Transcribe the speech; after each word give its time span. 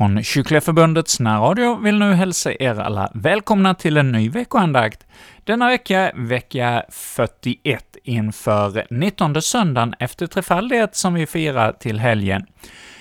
från 0.00 0.22
Kyrkliga 0.22 0.60
Förbundets 0.60 1.20
närradio 1.20 1.76
vill 1.76 1.98
nu 1.98 2.12
hälsa 2.12 2.52
er 2.52 2.80
alla 2.80 3.10
välkomna 3.14 3.74
till 3.74 3.96
en 3.96 4.12
ny 4.12 4.28
veckoandakt. 4.28 5.06
Denna 5.44 5.68
vecka, 5.68 6.12
vecka 6.14 6.84
41 6.90 7.96
inför 8.04 8.86
19 8.90 9.42
söndagen 9.42 9.94
efter 9.98 10.26
trefaldighet 10.26 10.96
som 10.96 11.14
vi 11.14 11.26
firar 11.26 11.72
till 11.72 11.98
helgen. 11.98 12.46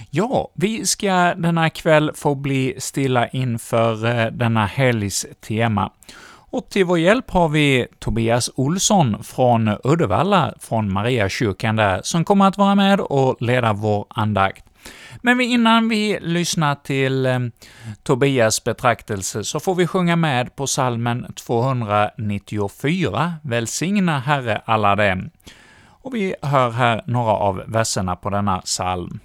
Ja, 0.09 0.52
vi 0.55 0.85
ska 0.85 1.34
denna 1.35 1.70
kväll 1.70 2.12
få 2.16 2.35
bli 2.35 2.76
stilla 2.77 3.27
inför 3.27 4.05
eh, 4.05 4.31
denna 4.31 4.66
helgs 4.66 5.26
tema. 5.48 5.91
Och 6.52 6.70
till 6.70 6.85
vår 6.85 6.99
hjälp 6.99 7.31
har 7.31 7.49
vi 7.49 7.88
Tobias 7.99 8.49
Olsson 8.55 9.23
från 9.23 9.77
Uddevalla, 9.84 10.54
från 10.60 10.93
Mariakyrkan 10.93 11.76
där, 11.76 12.01
som 12.04 12.26
kommer 12.26 12.48
att 12.48 12.57
vara 12.57 12.76
med 12.76 12.99
och 12.99 13.38
leda 13.40 13.73
vår 13.73 14.05
andakt. 14.10 14.68
Men 15.22 15.41
innan 15.41 15.90
vi 15.90 16.20
lyssnar 16.22 16.76
till 16.76 17.26
eh, 17.26 17.40
Tobias 18.04 18.63
betraktelse 18.63 19.44
så 19.44 19.60
får 19.60 19.76
vi 19.76 19.88
sjunga 19.88 20.16
med 20.16 20.55
på 20.55 20.68
salmen 20.68 21.34
294, 21.34 23.34
Välsigna 23.44 24.20
Herre 24.20 24.62
alla 24.66 24.96
dem. 24.96 25.30
Och 26.02 26.16
vi 26.16 26.35
hör 26.41 26.70
här 26.70 27.04
några 27.05 27.32
av 27.32 27.63
verserna 27.68 28.16
på 28.16 28.30
denna 28.30 28.62
psalm. 28.62 29.20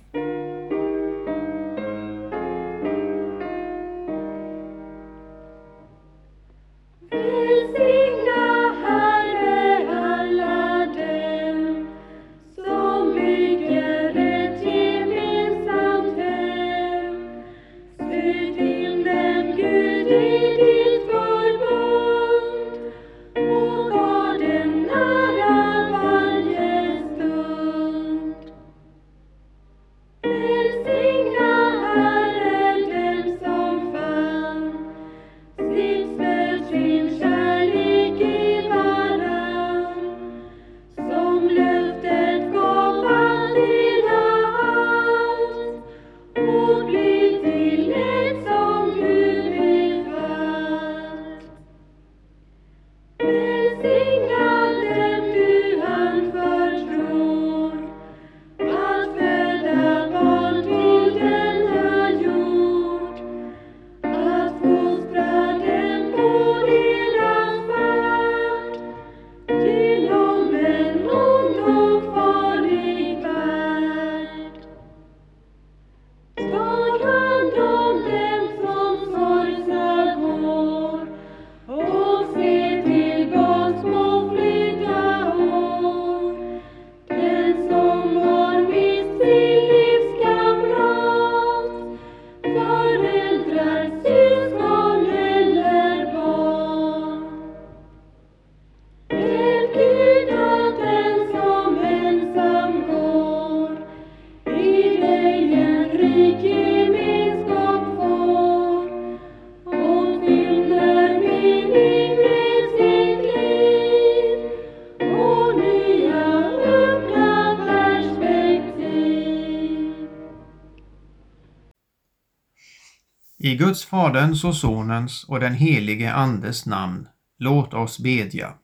I 123.44 123.56
Guds 123.56 123.84
Faderns 123.84 124.44
och 124.44 124.56
Sonens 124.56 125.24
och 125.24 125.40
den 125.40 125.54
helige 125.54 126.12
Andes 126.12 126.66
namn, 126.66 127.08
låt 127.38 127.74
oss 127.74 127.98
bedja. 127.98 128.54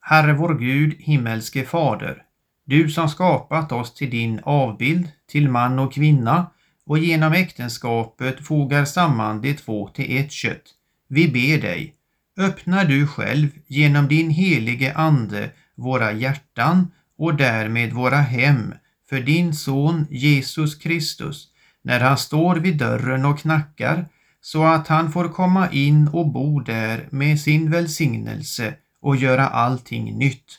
Herre 0.00 0.32
vår 0.32 0.54
Gud, 0.54 0.96
himmelske 0.98 1.64
Fader, 1.64 2.22
du 2.66 2.90
som 2.90 3.08
skapat 3.08 3.72
oss 3.72 3.94
till 3.94 4.10
din 4.10 4.40
avbild, 4.42 5.08
till 5.28 5.48
man 5.48 5.78
och 5.78 5.92
kvinna 5.92 6.50
och 6.86 6.98
genom 6.98 7.32
äktenskapet 7.32 8.46
fogar 8.46 8.84
samman 8.84 9.40
de 9.40 9.54
två 9.54 9.88
till 9.88 10.16
ett 10.18 10.32
kött. 10.32 10.70
Vi 11.08 11.28
ber 11.28 11.62
dig, 11.62 11.94
öppna 12.38 12.84
du 12.84 13.06
själv 13.06 13.48
genom 13.66 14.08
din 14.08 14.30
helige 14.30 14.94
Ande 14.94 15.50
våra 15.74 16.12
hjärtan 16.12 16.90
och 17.18 17.34
därmed 17.34 17.92
våra 17.92 18.20
hem 18.20 18.74
för 19.08 19.20
din 19.20 19.54
Son 19.54 20.06
Jesus 20.10 20.74
Kristus, 20.74 21.48
när 21.84 22.00
han 22.00 22.18
står 22.18 22.56
vid 22.56 22.76
dörren 22.76 23.24
och 23.24 23.38
knackar 23.38 24.06
så 24.40 24.64
att 24.64 24.88
han 24.88 25.12
får 25.12 25.28
komma 25.28 25.70
in 25.70 26.08
och 26.08 26.28
bo 26.28 26.60
där 26.60 27.08
med 27.10 27.40
sin 27.40 27.70
välsignelse 27.70 28.74
och 29.00 29.16
göra 29.16 29.48
allting 29.48 30.18
nytt. 30.18 30.58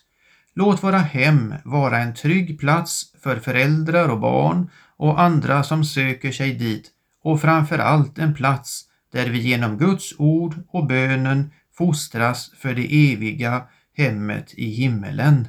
Låt 0.53 0.84
våra 0.84 0.97
hem 0.97 1.53
vara 1.63 1.97
en 1.97 2.16
trygg 2.16 2.59
plats 2.59 3.06
för 3.24 3.40
föräldrar 3.40 4.09
och 4.09 4.19
barn 4.19 4.69
och 4.97 5.22
andra 5.22 5.63
som 5.63 5.86
söker 5.86 6.31
sig 6.31 6.53
dit 6.53 6.91
och 7.24 7.42
framför 7.42 7.80
allt 7.80 8.18
en 8.18 8.34
plats 8.34 8.86
där 9.12 9.30
vi 9.30 9.40
genom 9.40 9.78
Guds 9.78 10.13
ord 10.18 10.56
och 10.68 10.88
bönen 10.88 11.51
fostras 11.78 12.51
för 12.57 12.74
det 12.74 13.13
eviga 13.13 13.63
hemmet 13.98 14.54
i 14.54 14.69
himmelen. 14.69 15.48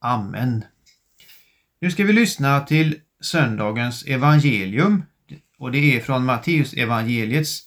Amen. 0.00 0.64
Nu 1.80 1.90
ska 1.90 2.04
vi 2.04 2.12
lyssna 2.12 2.60
till 2.60 2.96
söndagens 3.20 4.04
evangelium 4.04 5.02
och 5.60 5.72
det 5.72 5.96
är 5.96 6.00
från 6.00 6.24
Matteus 6.24 6.74
evangeliets 6.74 7.62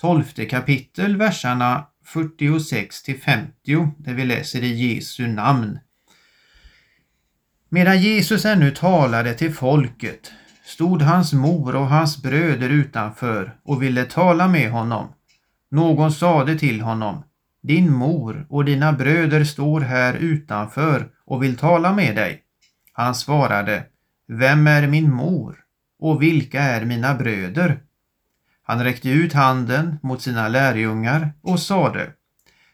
tolfte 0.00 0.44
kapitel, 0.44 1.16
verserna 1.16 1.86
46 2.04 3.02
till 3.02 3.20
50, 3.20 3.52
där 3.98 4.14
vi 4.14 4.24
läser 4.24 4.62
i 4.62 4.94
Jesu 4.94 5.26
namn. 5.26 5.78
Medan 7.68 8.02
Jesus 8.02 8.44
ännu 8.44 8.70
talade 8.70 9.34
till 9.34 9.54
folket 9.54 10.32
stod 10.64 11.02
hans 11.02 11.32
mor 11.32 11.76
och 11.76 11.86
hans 11.86 12.22
bröder 12.22 12.70
utanför 12.70 13.56
och 13.64 13.82
ville 13.82 14.04
tala 14.04 14.48
med 14.48 14.70
honom. 14.70 15.08
Någon 15.70 16.12
sade 16.12 16.58
till 16.58 16.80
honom, 16.80 17.24
din 17.62 17.92
mor 17.92 18.46
och 18.48 18.64
dina 18.64 18.92
bröder 18.92 19.44
står 19.44 19.80
här 19.80 20.14
utanför 20.14 21.08
och 21.26 21.42
vill 21.42 21.56
tala 21.56 21.92
med 21.92 22.16
dig. 22.16 22.42
Han 22.92 23.14
svarade, 23.14 23.84
vem 24.28 24.66
är 24.66 24.86
min 24.86 25.10
mor 25.10 25.65
och 25.98 26.22
vilka 26.22 26.62
är 26.62 26.84
mina 26.84 27.14
bröder? 27.14 27.82
Han 28.62 28.84
räckte 28.84 29.08
ut 29.08 29.32
handen 29.32 29.98
mot 30.02 30.22
sina 30.22 30.48
lärjungar 30.48 31.32
och 31.42 31.60
sade, 31.60 32.12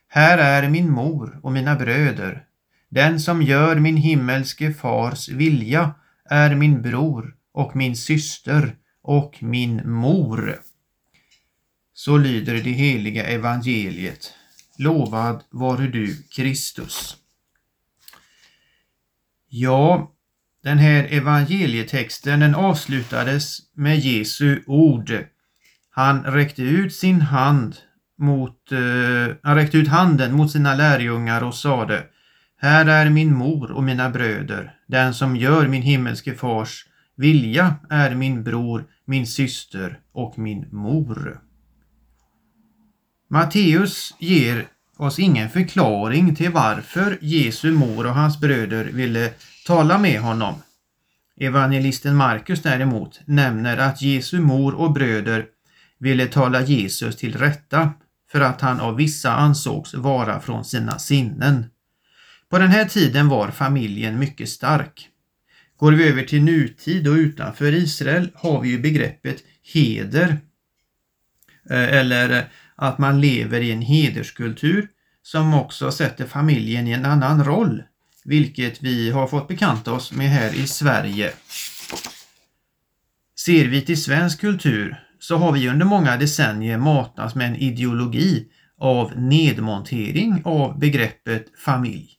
här 0.08 0.38
är 0.38 0.68
min 0.68 0.90
mor 0.90 1.40
och 1.42 1.52
mina 1.52 1.76
bröder. 1.76 2.44
Den 2.88 3.20
som 3.20 3.42
gör 3.42 3.76
min 3.76 3.96
himmelske 3.96 4.72
fars 4.72 5.28
vilja 5.28 5.94
är 6.24 6.54
min 6.54 6.82
bror 6.82 7.36
och 7.52 7.76
min 7.76 7.96
syster 7.96 8.76
och 9.02 9.38
min 9.42 9.90
mor. 9.90 10.60
Så 11.94 12.16
lyder 12.16 12.54
det 12.54 12.70
heliga 12.70 13.24
evangeliet. 13.24 14.32
Lovad 14.78 15.42
vare 15.50 15.86
du, 15.86 16.22
Kristus. 16.22 17.16
Ja, 19.48 20.12
den 20.62 20.78
här 20.78 21.04
evangelietexten 21.10 22.40
den 22.40 22.54
avslutades 22.54 23.58
med 23.74 23.98
Jesu 23.98 24.62
ord. 24.66 25.12
Han 25.90 26.24
räckte 26.24 26.62
ut 26.62 26.94
sin 26.94 27.20
hand 27.20 27.76
mot, 28.18 28.72
eh, 28.72 29.36
han 29.42 29.54
räckte 29.54 29.78
ut 29.78 29.88
handen 29.88 30.32
mot 30.32 30.50
sina 30.50 30.74
lärjungar 30.74 31.42
och 31.42 31.54
sade 31.54 32.04
Här 32.56 32.86
är 32.86 33.10
min 33.10 33.34
mor 33.34 33.72
och 33.72 33.82
mina 33.82 34.10
bröder. 34.10 34.74
Den 34.88 35.14
som 35.14 35.36
gör 35.36 35.68
min 35.68 35.82
himmelske 35.82 36.34
fars 36.34 36.86
vilja 37.16 37.74
är 37.90 38.14
min 38.14 38.44
bror, 38.44 38.84
min 39.04 39.26
syster 39.26 39.98
och 40.12 40.38
min 40.38 40.68
mor. 40.72 41.40
Matteus 43.30 44.14
ger 44.18 44.66
oss 45.02 45.18
ingen 45.18 45.50
förklaring 45.50 46.34
till 46.34 46.50
varför 46.50 47.18
Jesu 47.20 47.70
mor 47.70 48.06
och 48.06 48.14
hans 48.14 48.40
bröder 48.40 48.84
ville 48.84 49.30
tala 49.66 49.98
med 49.98 50.20
honom. 50.20 50.54
Evangelisten 51.40 52.16
Markus 52.16 52.62
däremot 52.62 53.20
nämner 53.24 53.76
att 53.76 54.02
Jesu 54.02 54.40
mor 54.40 54.74
och 54.74 54.92
bröder 54.92 55.46
ville 55.98 56.26
tala 56.26 56.62
Jesus 56.62 57.16
till 57.16 57.36
rätta 57.36 57.92
för 58.32 58.40
att 58.40 58.60
han 58.60 58.80
av 58.80 58.96
vissa 58.96 59.32
ansågs 59.32 59.94
vara 59.94 60.40
från 60.40 60.64
sina 60.64 60.98
sinnen. 60.98 61.66
På 62.50 62.58
den 62.58 62.68
här 62.68 62.84
tiden 62.84 63.28
var 63.28 63.50
familjen 63.50 64.18
mycket 64.18 64.48
stark. 64.48 65.08
Går 65.76 65.92
vi 65.92 66.08
över 66.08 66.22
till 66.22 66.42
nutid 66.42 67.08
och 67.08 67.14
utanför 67.14 67.74
Israel 67.74 68.30
har 68.34 68.60
vi 68.60 68.68
ju 68.68 68.78
begreppet 68.78 69.36
heder. 69.74 70.38
Eh, 71.70 71.94
eller 71.94 72.48
att 72.76 72.98
man 72.98 73.20
lever 73.20 73.60
i 73.60 73.72
en 73.72 73.82
hederskultur 73.82 74.88
som 75.22 75.54
också 75.54 75.92
sätter 75.92 76.26
familjen 76.26 76.88
i 76.88 76.92
en 76.92 77.04
annan 77.04 77.44
roll, 77.44 77.82
vilket 78.24 78.82
vi 78.82 79.10
har 79.10 79.26
fått 79.26 79.48
bekanta 79.48 79.92
oss 79.92 80.12
med 80.12 80.28
här 80.28 80.54
i 80.54 80.66
Sverige. 80.66 81.32
Ser 83.44 83.68
vi 83.68 83.80
till 83.80 84.02
svensk 84.02 84.40
kultur 84.40 85.04
så 85.18 85.36
har 85.36 85.52
vi 85.52 85.68
under 85.68 85.86
många 85.86 86.16
decennier 86.16 86.78
matats 86.78 87.34
med 87.34 87.46
en 87.46 87.56
ideologi 87.56 88.48
av 88.78 89.12
nedmontering 89.16 90.42
av 90.44 90.78
begreppet 90.78 91.46
familj. 91.58 92.10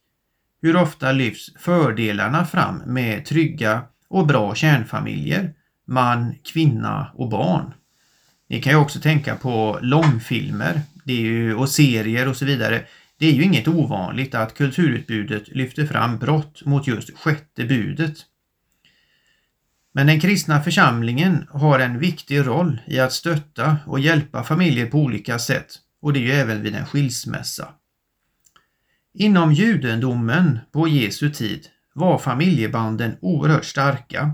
Hur 0.62 0.76
ofta 0.76 1.12
lyfts 1.12 1.50
fördelarna 1.60 2.46
fram 2.46 2.82
med 2.86 3.26
trygga 3.26 3.84
och 4.10 4.28
bra 4.28 4.56
kärnfamiljer, 4.56 5.54
man, 5.88 6.36
kvinna 6.54 7.12
och 7.16 7.30
barn. 7.30 7.74
Ni 8.50 8.62
kan 8.62 8.74
ju 8.74 8.80
också 8.80 9.00
tänka 9.00 9.36
på 9.36 9.80
långfilmer 9.82 10.82
det 11.06 11.14
är 11.14 11.22
ju, 11.22 11.56
och 11.56 11.70
serier 11.70 12.28
och 12.28 12.38
så 12.38 12.46
vidare. 12.46 12.86
Det 13.18 13.28
är 13.28 13.34
ju 13.34 13.44
inget 13.44 13.68
ovanligt 13.68 14.36
att 14.36 14.54
kulturutbudet 14.54 15.48
lyfter 15.48 15.86
fram 15.86 16.18
brott 16.18 16.66
mot 16.66 16.88
just 16.88 17.18
sjätte 17.18 17.66
budet. 17.66 18.18
Men 19.94 20.08
den 20.08 20.20
kristna 20.20 20.62
församlingen 20.62 21.48
har 21.50 21.80
en 21.80 22.00
viktig 22.00 22.48
roll 22.48 22.82
i 22.88 23.00
att 23.00 23.14
stötta 23.14 23.78
och 23.86 24.00
hjälpa 24.00 24.44
familjer 24.44 24.86
på 24.86 24.98
olika 24.98 25.40
sätt 25.40 25.80
och 26.02 26.14
det 26.14 26.20
är 26.20 26.24
ju 26.24 26.32
även 26.32 26.62
vid 26.62 26.76
en 26.76 26.86
skilsmässa. 26.86 27.68
Inom 29.14 29.54
judendomen 29.54 30.60
på 30.72 30.88
Jesu 30.88 31.30
tid 31.30 31.68
var 31.94 32.18
familjebanden 32.18 33.16
oerhört 33.22 33.66
starka 33.66 34.32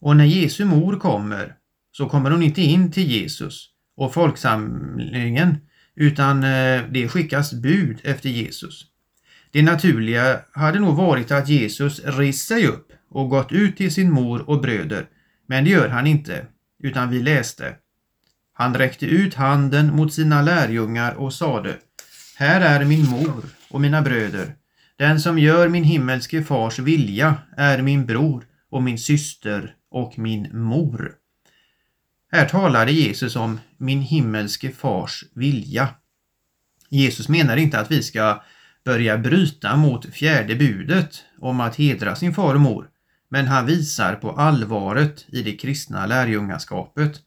och 0.00 0.16
när 0.16 0.24
Jesu 0.24 0.64
mor 0.64 0.96
kommer 0.96 1.54
så 1.92 2.08
kommer 2.08 2.30
hon 2.30 2.42
inte 2.42 2.62
in 2.62 2.92
till 2.92 3.10
Jesus 3.10 3.68
och 3.96 4.14
folksamlingen 4.14 5.56
utan 6.00 6.44
eh, 6.44 6.82
det 6.90 7.08
skickas 7.08 7.52
bud 7.52 8.00
efter 8.02 8.28
Jesus. 8.28 8.86
Det 9.50 9.62
naturliga 9.62 10.40
hade 10.52 10.78
nog 10.78 10.96
varit 10.96 11.30
att 11.30 11.48
Jesus 11.48 12.00
rest 12.04 12.46
sig 12.46 12.66
upp 12.66 12.92
och 13.10 13.30
gått 13.30 13.52
ut 13.52 13.76
till 13.76 13.94
sin 13.94 14.10
mor 14.10 14.50
och 14.50 14.60
bröder, 14.60 15.06
men 15.46 15.64
det 15.64 15.70
gör 15.70 15.88
han 15.88 16.06
inte, 16.06 16.46
utan 16.82 17.10
vi 17.10 17.22
läste. 17.22 17.74
Han 18.52 18.74
räckte 18.74 19.06
ut 19.06 19.34
handen 19.34 19.96
mot 19.96 20.12
sina 20.12 20.42
lärjungar 20.42 21.14
och 21.14 21.34
sade 21.34 21.76
Här 22.36 22.60
är 22.60 22.84
min 22.84 23.06
mor 23.06 23.44
och 23.70 23.80
mina 23.80 24.02
bröder. 24.02 24.54
Den 24.96 25.20
som 25.20 25.38
gör 25.38 25.68
min 25.68 25.84
himmelske 25.84 26.42
fars 26.42 26.78
vilja 26.78 27.34
är 27.56 27.82
min 27.82 28.06
bror 28.06 28.44
och 28.70 28.82
min 28.82 28.98
syster 28.98 29.74
och 29.90 30.18
min 30.18 30.48
mor. 30.52 31.19
Här 32.32 32.48
talade 32.48 32.92
Jesus 32.92 33.36
om 33.36 33.60
min 33.78 34.00
himmelske 34.00 34.70
fars 34.70 35.24
vilja. 35.34 35.88
Jesus 36.88 37.28
menar 37.28 37.56
inte 37.56 37.78
att 37.78 37.90
vi 37.90 38.02
ska 38.02 38.42
börja 38.84 39.18
bryta 39.18 39.76
mot 39.76 40.14
fjärde 40.14 40.56
budet 40.56 41.24
om 41.38 41.60
att 41.60 41.76
hedra 41.76 42.16
sin 42.16 42.34
far 42.34 42.54
och 42.54 42.60
mor, 42.60 42.88
men 43.28 43.46
han 43.46 43.66
visar 43.66 44.14
på 44.14 44.30
allvaret 44.30 45.26
i 45.28 45.42
det 45.42 45.52
kristna 45.52 46.06
lärjungaskapet. 46.06 47.20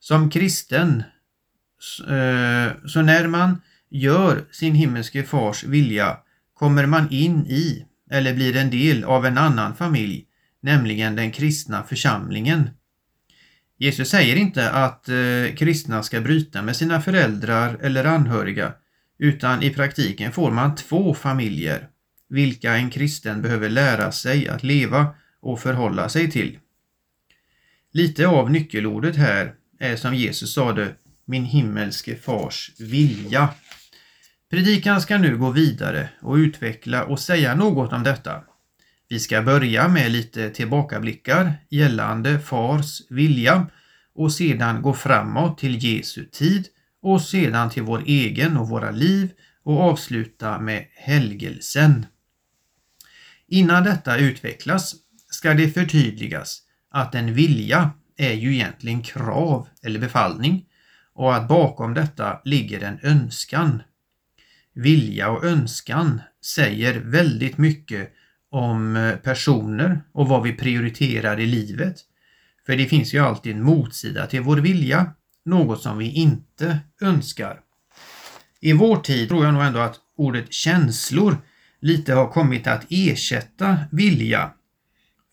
Som 0.00 0.30
kristen, 0.30 1.02
eh, 2.00 2.86
så 2.86 3.02
när 3.02 3.26
man 3.26 3.62
gör 3.90 4.44
sin 4.52 4.74
himmelske 4.74 5.22
fars 5.22 5.64
vilja 5.64 6.16
kommer 6.54 6.86
man 6.86 7.10
in 7.10 7.46
i 7.46 7.86
eller 8.10 8.34
blir 8.34 8.56
en 8.56 8.70
del 8.70 9.04
av 9.04 9.26
en 9.26 9.38
annan 9.38 9.74
familj, 9.74 10.26
nämligen 10.60 11.16
den 11.16 11.32
kristna 11.32 11.82
församlingen. 11.82 12.70
Jesus 13.82 14.08
säger 14.08 14.36
inte 14.36 14.70
att 14.70 15.08
eh, 15.08 15.54
kristna 15.56 16.02
ska 16.02 16.20
bryta 16.20 16.62
med 16.62 16.76
sina 16.76 17.00
föräldrar 17.00 17.78
eller 17.82 18.04
anhöriga, 18.04 18.72
utan 19.18 19.62
i 19.62 19.70
praktiken 19.70 20.32
får 20.32 20.50
man 20.50 20.74
två 20.74 21.14
familjer, 21.14 21.88
vilka 22.28 22.74
en 22.74 22.90
kristen 22.90 23.42
behöver 23.42 23.68
lära 23.68 24.12
sig 24.12 24.48
att 24.48 24.62
leva 24.62 25.14
och 25.40 25.60
förhålla 25.60 26.08
sig 26.08 26.30
till. 26.30 26.58
Lite 27.92 28.26
av 28.26 28.50
nyckelordet 28.50 29.16
här 29.16 29.54
är 29.78 29.96
som 29.96 30.14
Jesus 30.14 30.54
sade, 30.54 30.94
min 31.24 31.44
himmelske 31.44 32.16
fars 32.16 32.72
vilja. 32.78 33.48
Predikan 34.50 35.00
ska 35.00 35.18
nu 35.18 35.36
gå 35.36 35.50
vidare 35.50 36.08
och 36.20 36.34
utveckla 36.34 37.04
och 37.04 37.20
säga 37.20 37.54
något 37.54 37.92
om 37.92 38.02
detta. 38.02 38.44
Vi 39.12 39.18
ska 39.18 39.42
börja 39.42 39.88
med 39.88 40.12
lite 40.12 40.50
tillbakablickar 40.50 41.54
gällande 41.68 42.40
fars 42.40 43.02
vilja 43.10 43.66
och 44.14 44.32
sedan 44.32 44.82
gå 44.82 44.94
framåt 44.94 45.58
till 45.58 45.84
Jesu 45.84 46.24
tid 46.24 46.66
och 47.02 47.22
sedan 47.22 47.70
till 47.70 47.82
vår 47.82 48.02
egen 48.06 48.56
och 48.56 48.68
våra 48.68 48.90
liv 48.90 49.30
och 49.62 49.80
avsluta 49.80 50.60
med 50.60 50.86
helgelsen. 50.94 52.06
Innan 53.48 53.84
detta 53.84 54.16
utvecklas 54.16 54.94
ska 55.30 55.54
det 55.54 55.68
förtydligas 55.68 56.62
att 56.90 57.14
en 57.14 57.34
vilja 57.34 57.90
är 58.16 58.32
ju 58.32 58.54
egentligen 58.54 59.02
krav 59.02 59.68
eller 59.82 60.00
befallning 60.00 60.64
och 61.14 61.34
att 61.34 61.48
bakom 61.48 61.94
detta 61.94 62.40
ligger 62.44 62.80
en 62.80 62.98
önskan. 63.02 63.82
Vilja 64.74 65.30
och 65.30 65.44
önskan 65.44 66.20
säger 66.44 67.00
väldigt 67.00 67.58
mycket 67.58 68.12
om 68.52 68.96
eh, 68.96 69.16
personer 69.16 70.00
och 70.12 70.28
vad 70.28 70.42
vi 70.42 70.52
prioriterar 70.52 71.40
i 71.40 71.46
livet. 71.46 71.96
För 72.66 72.76
det 72.76 72.86
finns 72.86 73.14
ju 73.14 73.18
alltid 73.18 73.56
en 73.56 73.62
motsida 73.62 74.26
till 74.26 74.40
vår 74.40 74.56
vilja, 74.56 75.14
något 75.44 75.82
som 75.82 75.98
vi 75.98 76.10
inte 76.10 76.78
önskar. 77.00 77.60
I 78.60 78.72
vår 78.72 78.96
tid 78.96 79.28
tror 79.28 79.44
jag 79.44 79.54
nog 79.54 79.62
ändå 79.62 79.80
att 79.80 79.96
ordet 80.16 80.52
känslor 80.52 81.36
lite 81.80 82.14
har 82.14 82.28
kommit 82.28 82.66
att 82.66 82.86
ersätta 82.90 83.78
vilja 83.90 84.50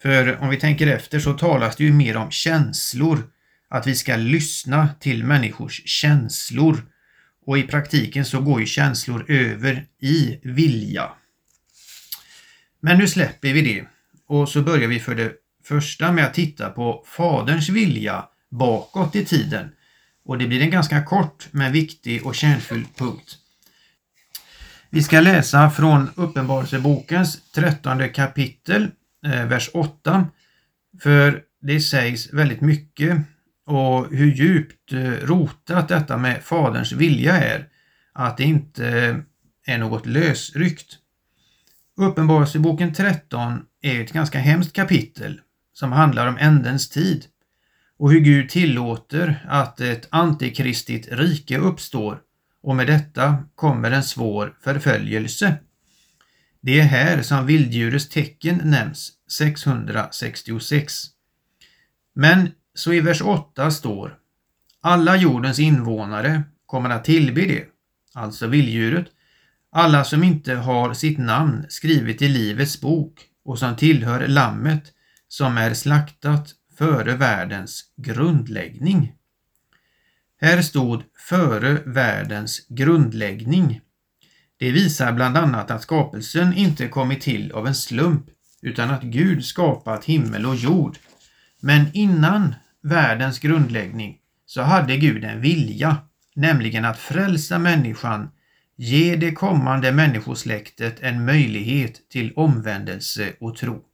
för 0.02 0.42
om 0.42 0.50
vi 0.50 0.58
tänker 0.58 0.88
efter 0.88 1.20
så 1.20 1.34
talas 1.34 1.76
det 1.76 1.84
ju 1.84 1.94
mer 1.94 2.18
om 2.18 2.32
känslor, 2.32 3.24
att 3.70 3.88
vi 3.88 3.96
ska 3.96 4.16
lyssna 4.16 4.90
till 5.00 5.24
människors 5.24 5.82
känslor. 5.86 6.82
Och 7.46 7.58
i 7.58 7.64
praktiken 7.64 8.26
så 8.26 8.42
går 8.42 8.60
ju 8.60 8.66
känslor 8.66 9.26
över 9.32 9.86
i 10.02 10.40
vilja. 10.44 11.10
Men 12.80 12.98
nu 12.98 13.08
släpper 13.08 13.54
vi 13.54 13.62
det 13.62 13.86
och 14.28 14.50
så 14.50 14.62
börjar 14.62 14.88
vi 14.88 15.00
för 15.00 15.16
det 15.16 15.34
första 15.64 16.12
med 16.12 16.26
att 16.26 16.34
titta 16.34 16.70
på 16.70 17.04
Faderns 17.08 17.70
vilja 17.70 18.26
bakåt 18.50 19.16
i 19.16 19.26
tiden. 19.26 19.72
Och 20.26 20.38
det 20.38 20.48
blir 20.48 20.62
en 20.62 20.70
ganska 20.70 21.04
kort 21.04 21.48
men 21.52 21.72
viktig 21.72 22.26
och 22.26 22.36
kärnfull 22.36 22.86
punkt. 22.98 23.38
Vi 24.90 25.04
ska 25.04 25.20
läsa 25.20 25.70
från 25.70 26.10
Uppenbarelsebokens 26.16 27.52
trettonde 27.52 28.08
kapitel 28.08 28.92
eh, 29.26 29.46
vers 29.46 29.70
8. 29.74 30.28
För 31.02 31.44
det 31.62 31.80
sägs 31.80 32.34
väldigt 32.34 32.62
mycket 32.62 33.18
och 33.66 34.08
hur 34.12 34.34
djupt 34.34 34.94
eh, 34.94 35.00
rotat 35.02 35.88
detta 35.88 36.18
med 36.18 36.44
Faderns 36.44 36.92
vilja 36.92 37.34
är. 37.34 37.66
Att 38.14 38.38
det 38.38 38.44
inte 38.44 38.88
eh, 38.88 39.16
är 39.74 39.78
något 39.78 40.06
lösryckt. 40.06 40.98
Uppenbarelseboken 42.00 42.94
13 42.94 43.62
är 43.82 44.02
ett 44.02 44.12
ganska 44.12 44.40
hemskt 44.40 44.74
kapitel 44.74 45.42
som 45.74 45.92
handlar 45.92 46.28
om 46.28 46.38
ändens 46.38 46.90
tid 46.90 47.26
och 47.98 48.12
hur 48.12 48.20
Gud 48.20 48.50
tillåter 48.50 49.46
att 49.50 49.82
ett 49.82 50.08
antikristigt 50.10 51.08
rike 51.12 51.58
uppstår 51.58 52.22
och 52.62 52.76
med 52.76 52.88
detta 52.88 53.44
kommer 53.56 53.92
en 53.92 54.04
svår 54.04 54.58
förföljelse. 54.64 55.56
Det 56.62 56.80
är 56.80 56.84
här 56.84 57.22
som 57.22 57.46
vilddjurets 57.46 58.10
tecken 58.10 58.62
nämns 58.64 59.12
666. 59.32 60.94
Men 62.16 62.52
så 62.74 62.94
i 62.94 63.00
vers 63.00 63.22
8 63.22 63.72
står 63.72 64.18
Alla 64.82 65.18
jordens 65.18 65.60
invånare 65.60 66.44
kommer 66.66 66.90
att 66.90 67.04
tillbe 67.04 67.42
det, 67.42 67.66
alltså 68.14 68.48
vilddjuret, 68.48 69.08
alla 69.72 70.04
som 70.04 70.24
inte 70.24 70.54
har 70.54 70.94
sitt 70.94 71.18
namn 71.18 71.66
skrivet 71.70 72.22
i 72.22 72.28
Livets 72.28 72.82
bok 72.82 73.26
och 73.46 73.60
som 73.60 73.76
tillhör 73.76 74.28
Lammet 74.28 74.84
som 75.28 75.58
är 75.58 75.74
slaktat 75.74 76.56
före 76.78 77.16
världens 77.16 77.84
grundläggning. 77.98 79.14
Här 80.42 80.62
stod 80.62 81.04
före 81.30 81.74
världens 81.86 82.68
grundläggning. 82.70 83.82
Det 84.58 84.72
visar 84.72 85.12
bland 85.12 85.38
annat 85.38 85.72
att 85.72 85.82
skapelsen 85.82 86.54
inte 86.54 86.88
kommit 86.88 87.22
till 87.22 87.52
av 87.52 87.68
en 87.68 87.76
slump 87.76 88.26
utan 88.62 88.92
att 88.92 89.04
Gud 89.04 89.46
skapat 89.46 90.06
himmel 90.06 90.46
och 90.46 90.56
jord. 90.56 90.98
Men 91.62 91.86
innan 91.94 92.56
världens 92.84 93.40
grundläggning 93.40 94.18
så 94.46 94.62
hade 94.62 94.98
Gud 94.98 95.24
en 95.24 95.42
vilja, 95.42 95.98
nämligen 96.36 96.86
att 96.86 97.00
frälsa 97.00 97.60
människan, 97.60 98.32
ge 98.82 99.16
det 99.16 99.32
kommande 99.32 99.92
människosläktet 99.92 101.00
en 101.00 101.26
möjlighet 101.26 102.10
till 102.10 102.34
omvändelse 102.36 103.34
och 103.40 103.56
tro. 103.56 103.86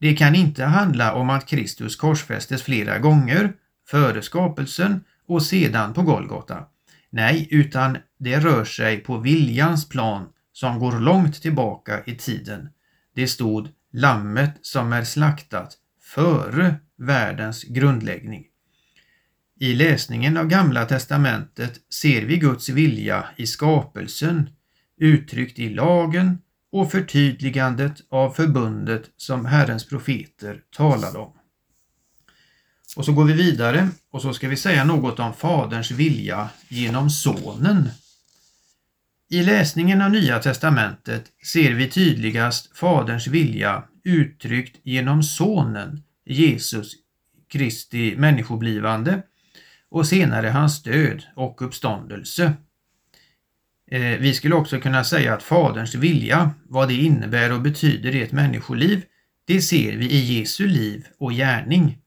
Det 0.00 0.16
kan 0.16 0.34
inte 0.34 0.64
handla 0.64 1.14
om 1.14 1.30
att 1.30 1.46
Kristus 1.46 1.96
korsfästes 1.96 2.62
flera 2.62 2.98
gånger, 2.98 3.52
före 3.88 4.22
skapelsen 4.22 5.04
och 5.26 5.42
sedan 5.42 5.94
på 5.94 6.02
Golgata. 6.02 6.64
Nej, 7.10 7.48
utan 7.50 7.98
det 8.18 8.38
rör 8.38 8.64
sig 8.64 8.96
på 9.00 9.18
viljans 9.18 9.88
plan 9.88 10.28
som 10.52 10.78
går 10.78 11.00
långt 11.00 11.42
tillbaka 11.42 12.02
i 12.06 12.14
tiden. 12.14 12.68
Det 13.14 13.26
stod 13.26 13.68
Lammet 13.92 14.54
som 14.62 14.92
är 14.92 15.04
slaktat 15.04 15.76
före 16.02 16.74
världens 16.96 17.64
grundläggning. 17.64 18.44
I 19.64 19.74
läsningen 19.74 20.36
av 20.36 20.46
Gamla 20.46 20.84
testamentet 20.84 21.80
ser 21.90 22.22
vi 22.22 22.36
Guds 22.36 22.68
vilja 22.68 23.24
i 23.36 23.46
skapelsen, 23.46 24.50
uttryckt 25.00 25.58
i 25.58 25.68
lagen 25.68 26.38
och 26.72 26.90
förtydligandet 26.90 27.92
av 28.10 28.30
förbundet 28.30 29.10
som 29.16 29.46
Herrens 29.46 29.88
profeter 29.88 30.60
talade 30.76 31.18
om. 31.18 31.32
Och 32.96 33.04
så 33.04 33.12
går 33.12 33.24
vi 33.24 33.32
vidare 33.32 33.88
och 34.10 34.22
så 34.22 34.34
ska 34.34 34.48
vi 34.48 34.56
säga 34.56 34.84
något 34.84 35.18
om 35.18 35.34
Faderns 35.34 35.90
vilja 35.90 36.48
genom 36.68 37.10
Sonen. 37.10 37.88
I 39.30 39.42
läsningen 39.42 40.02
av 40.02 40.10
Nya 40.10 40.38
testamentet 40.38 41.24
ser 41.52 41.74
vi 41.74 41.90
tydligast 41.90 42.76
Faderns 42.76 43.26
vilja 43.26 43.84
uttryckt 44.04 44.76
genom 44.82 45.22
Sonen, 45.22 46.02
Jesus 46.24 46.92
Kristi 47.48 48.16
människoblivande 48.16 49.22
och 49.94 50.06
senare 50.06 50.48
hans 50.48 50.82
död 50.82 51.22
och 51.36 51.62
uppståndelse. 51.62 52.52
Eh, 53.90 54.00
vi 54.00 54.34
skulle 54.34 54.54
också 54.54 54.80
kunna 54.80 55.04
säga 55.04 55.34
att 55.34 55.42
Faderns 55.42 55.94
vilja, 55.94 56.50
vad 56.68 56.88
det 56.88 56.94
innebär 56.94 57.52
och 57.52 57.60
betyder 57.60 58.14
i 58.14 58.22
ett 58.22 58.32
människoliv, 58.32 59.02
det 59.46 59.60
ser 59.60 59.96
vi 59.96 60.10
i 60.10 60.38
Jesu 60.38 60.66
liv 60.66 61.06
och 61.18 61.32
gärning. 61.32 61.98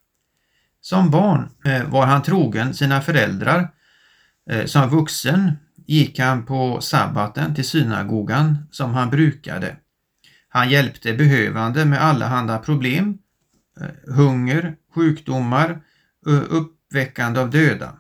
Som 0.82 1.12
barn 1.12 1.50
eh, 1.66 1.84
var 1.90 2.06
han 2.06 2.24
trogen 2.24 2.74
sina 2.74 3.02
föräldrar. 3.02 3.70
Eh, 4.50 4.66
som 4.66 4.90
vuxen 4.90 5.52
gick 5.86 6.20
han 6.20 6.46
på 6.46 6.82
sabbaten 6.82 7.56
till 7.56 7.66
synagogan 7.66 8.58
som 8.72 8.94
han 8.94 9.10
brukade. 9.10 9.76
Han 10.50 10.70
hjälpte 10.70 11.14
behövande 11.14 11.86
med 11.86 12.02
allehanda 12.02 12.58
problem, 12.58 13.18
hunger, 14.08 14.76
sjukdomar, 14.96 15.82
uppväckande 16.88 17.40
av 17.40 17.50
döda. 17.50 17.98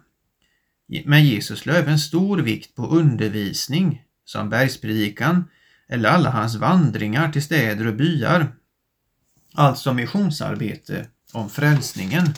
Men 1.06 1.26
Jesus 1.26 1.66
la 1.66 1.74
även 1.74 2.00
stor 2.00 2.38
vikt 2.38 2.76
på 2.76 2.88
undervisning, 2.88 4.04
som 4.26 4.50
bergspredikan 4.50 5.46
eller 5.90 6.10
alla 6.10 6.30
hans 6.30 6.56
vandringar 6.56 7.32
till 7.32 7.44
städer 7.44 7.88
och 7.88 7.96
byar. 7.96 8.56
Alltså 9.54 9.94
missionsarbete 9.94 11.08
om 11.34 11.50
frälsningen. 11.50 12.34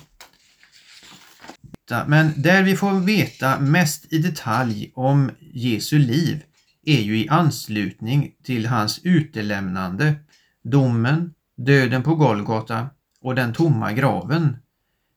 Men 2.07 2.41
där 2.41 2.63
vi 2.63 2.75
får 2.75 2.99
veta 2.99 3.59
mest 3.59 4.13
i 4.13 4.17
detalj 4.17 4.91
om 4.95 5.31
Jesu 5.39 5.99
liv 5.99 6.43
är 6.85 7.01
ju 7.01 7.17
i 7.17 7.29
anslutning 7.29 8.35
till 8.43 8.65
hans 8.65 8.99
utelämnande, 9.03 10.15
domen, 10.63 11.33
döden 11.57 12.03
på 12.03 12.15
Golgata 12.15 12.89
och 13.21 13.35
den 13.35 13.53
tomma 13.53 13.93
graven. 13.93 14.57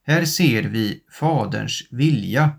Här 0.04 0.24
ser 0.24 0.62
vi 0.62 1.02
Faderns 1.10 1.82
vilja. 1.90 2.50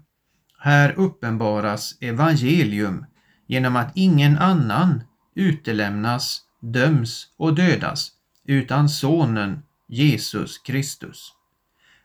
Här 0.60 0.92
uppenbaras 0.92 1.98
evangelium 2.02 3.06
genom 3.48 3.76
att 3.76 3.92
ingen 3.96 4.38
annan 4.38 5.04
utelämnas, 5.36 6.42
döms 6.62 7.28
och 7.38 7.56
dödas 7.56 8.12
utan 8.46 8.90
Sonen 8.90 9.60
Jesus 9.88 10.58
Kristus. 10.58 11.34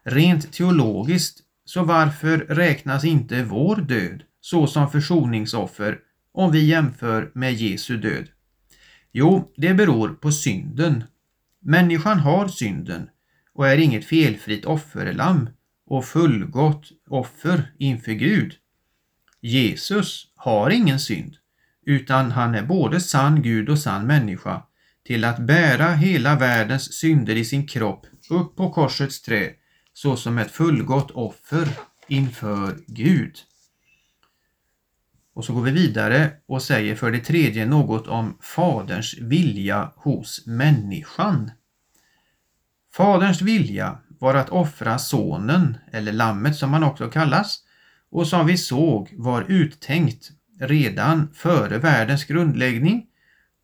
Rent 0.05 0.53
teologiskt, 0.53 1.41
så 1.65 1.85
varför 1.85 2.39
räknas 2.39 3.05
inte 3.05 3.45
vår 3.45 3.77
död 3.77 4.23
såsom 4.41 4.91
försoningsoffer 4.91 5.99
om 6.33 6.53
vi 6.53 6.65
jämför 6.65 7.31
med 7.35 7.55
Jesu 7.55 7.97
död? 7.97 8.29
Jo, 9.13 9.53
det 9.57 9.75
beror 9.75 10.09
på 10.09 10.33
synden. 10.33 11.05
Människan 11.61 12.19
har 12.19 12.49
synden 12.49 13.09
och 13.59 13.69
är 13.69 13.79
inget 13.79 14.05
felfritt 14.05 14.65
offerlamm 14.65 15.51
och 15.87 16.05
fullgott 16.05 16.93
offer 17.09 17.73
inför 17.79 18.13
Gud. 18.13 18.55
Jesus 19.41 20.27
har 20.37 20.71
ingen 20.71 21.01
synd, 21.01 21.37
utan 21.87 22.31
han 22.31 22.55
är 22.55 22.63
både 22.63 23.01
sann 23.01 23.43
Gud 23.43 23.69
och 23.69 23.79
sann 23.79 24.07
människa 24.07 24.63
till 25.05 25.25
att 25.25 25.39
bära 25.39 25.93
hela 25.93 26.37
världens 26.37 26.93
synder 26.93 27.37
i 27.37 27.45
sin 27.45 27.67
kropp 27.67 28.07
upp 28.31 28.57
på 28.57 28.71
korsets 28.71 29.23
trä 29.23 29.51
såsom 29.93 30.39
ett 30.39 30.51
fullgott 30.51 31.11
offer 31.11 31.69
inför 32.09 32.79
Gud. 32.87 33.37
Och 35.35 35.45
så 35.45 35.53
går 35.53 35.63
vi 35.63 35.71
vidare 35.71 36.31
och 36.47 36.63
säger 36.63 36.95
för 36.95 37.11
det 37.11 37.21
tredje 37.21 37.67
något 37.67 38.07
om 38.07 38.39
Faderns 38.41 39.15
vilja 39.19 39.93
hos 39.97 40.47
människan. 40.47 41.51
Faderns 42.93 43.43
vilja 43.43 43.99
var 44.09 44.35
att 44.35 44.49
offra 44.49 44.99
sonen, 44.99 45.79
eller 45.93 46.13
lammet 46.13 46.57
som 46.57 46.73
han 46.73 46.83
också 46.83 47.11
kallas, 47.11 47.65
och 48.11 48.27
som 48.27 48.47
vi 48.47 48.57
såg 48.57 49.15
var 49.17 49.45
uttänkt 49.49 50.31
redan 50.61 51.33
före 51.35 51.79
världens 51.79 52.25
grundläggning 52.25 53.07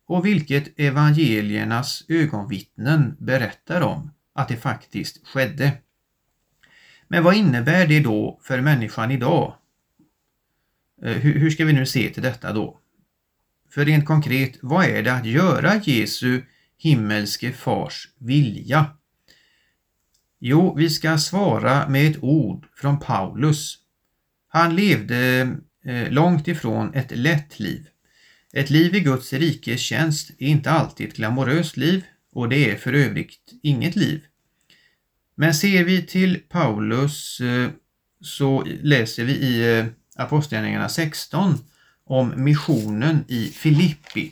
och 0.07 0.25
vilket 0.25 0.79
evangeliernas 0.79 2.03
ögonvittnen 2.07 3.15
berättar 3.19 3.81
om 3.81 4.11
att 4.33 4.47
det 4.47 4.57
faktiskt 4.57 5.27
skedde. 5.27 5.71
Men 7.07 7.23
vad 7.23 7.35
innebär 7.35 7.87
det 7.87 7.99
då 7.99 8.39
för 8.43 8.61
människan 8.61 9.11
idag? 9.11 9.55
Eh, 11.03 11.17
hur 11.17 11.49
ska 11.49 11.65
vi 11.65 11.73
nu 11.73 11.85
se 11.85 12.09
till 12.09 12.23
detta 12.23 12.53
då? 12.53 12.79
För 13.69 13.85
rent 13.85 14.05
konkret, 14.05 14.57
vad 14.61 14.85
är 14.85 15.03
det 15.03 15.13
att 15.13 15.25
göra 15.25 15.81
Jesu 15.83 16.41
himmelske 16.77 17.51
fars 17.51 18.09
vilja? 18.17 18.85
Jo, 20.47 20.75
vi 20.77 20.89
ska 20.89 21.17
svara 21.17 21.89
med 21.89 22.11
ett 22.11 22.23
ord 22.23 22.65
från 22.75 22.99
Paulus. 22.99 23.77
Han 24.47 24.75
levde 24.75 25.49
eh, 25.85 26.11
långt 26.11 26.47
ifrån 26.47 26.93
ett 26.93 27.17
lätt 27.17 27.59
liv. 27.59 27.87
Ett 28.53 28.69
liv 28.69 28.95
i 28.95 28.99
Guds 28.99 29.33
rikes 29.33 29.81
tjänst 29.81 30.29
är 30.39 30.47
inte 30.47 30.71
alltid 30.71 31.07
ett 31.07 31.15
glamoröst 31.15 31.77
liv 31.77 32.03
och 32.31 32.49
det 32.49 32.71
är 32.71 32.75
för 32.75 32.93
övrigt 32.93 33.53
inget 33.63 33.95
liv. 33.95 34.21
Men 35.35 35.53
ser 35.53 35.83
vi 35.83 36.01
till 36.01 36.39
Paulus 36.49 37.41
eh, 37.41 37.69
så 38.21 38.63
läser 38.81 39.23
vi 39.23 39.33
i 39.33 39.79
eh, 39.79 39.85
Apostlagärningarna 40.15 40.89
16 40.89 41.53
om 42.05 42.33
missionen 42.35 43.25
i 43.27 43.45
Filippi. 43.47 44.31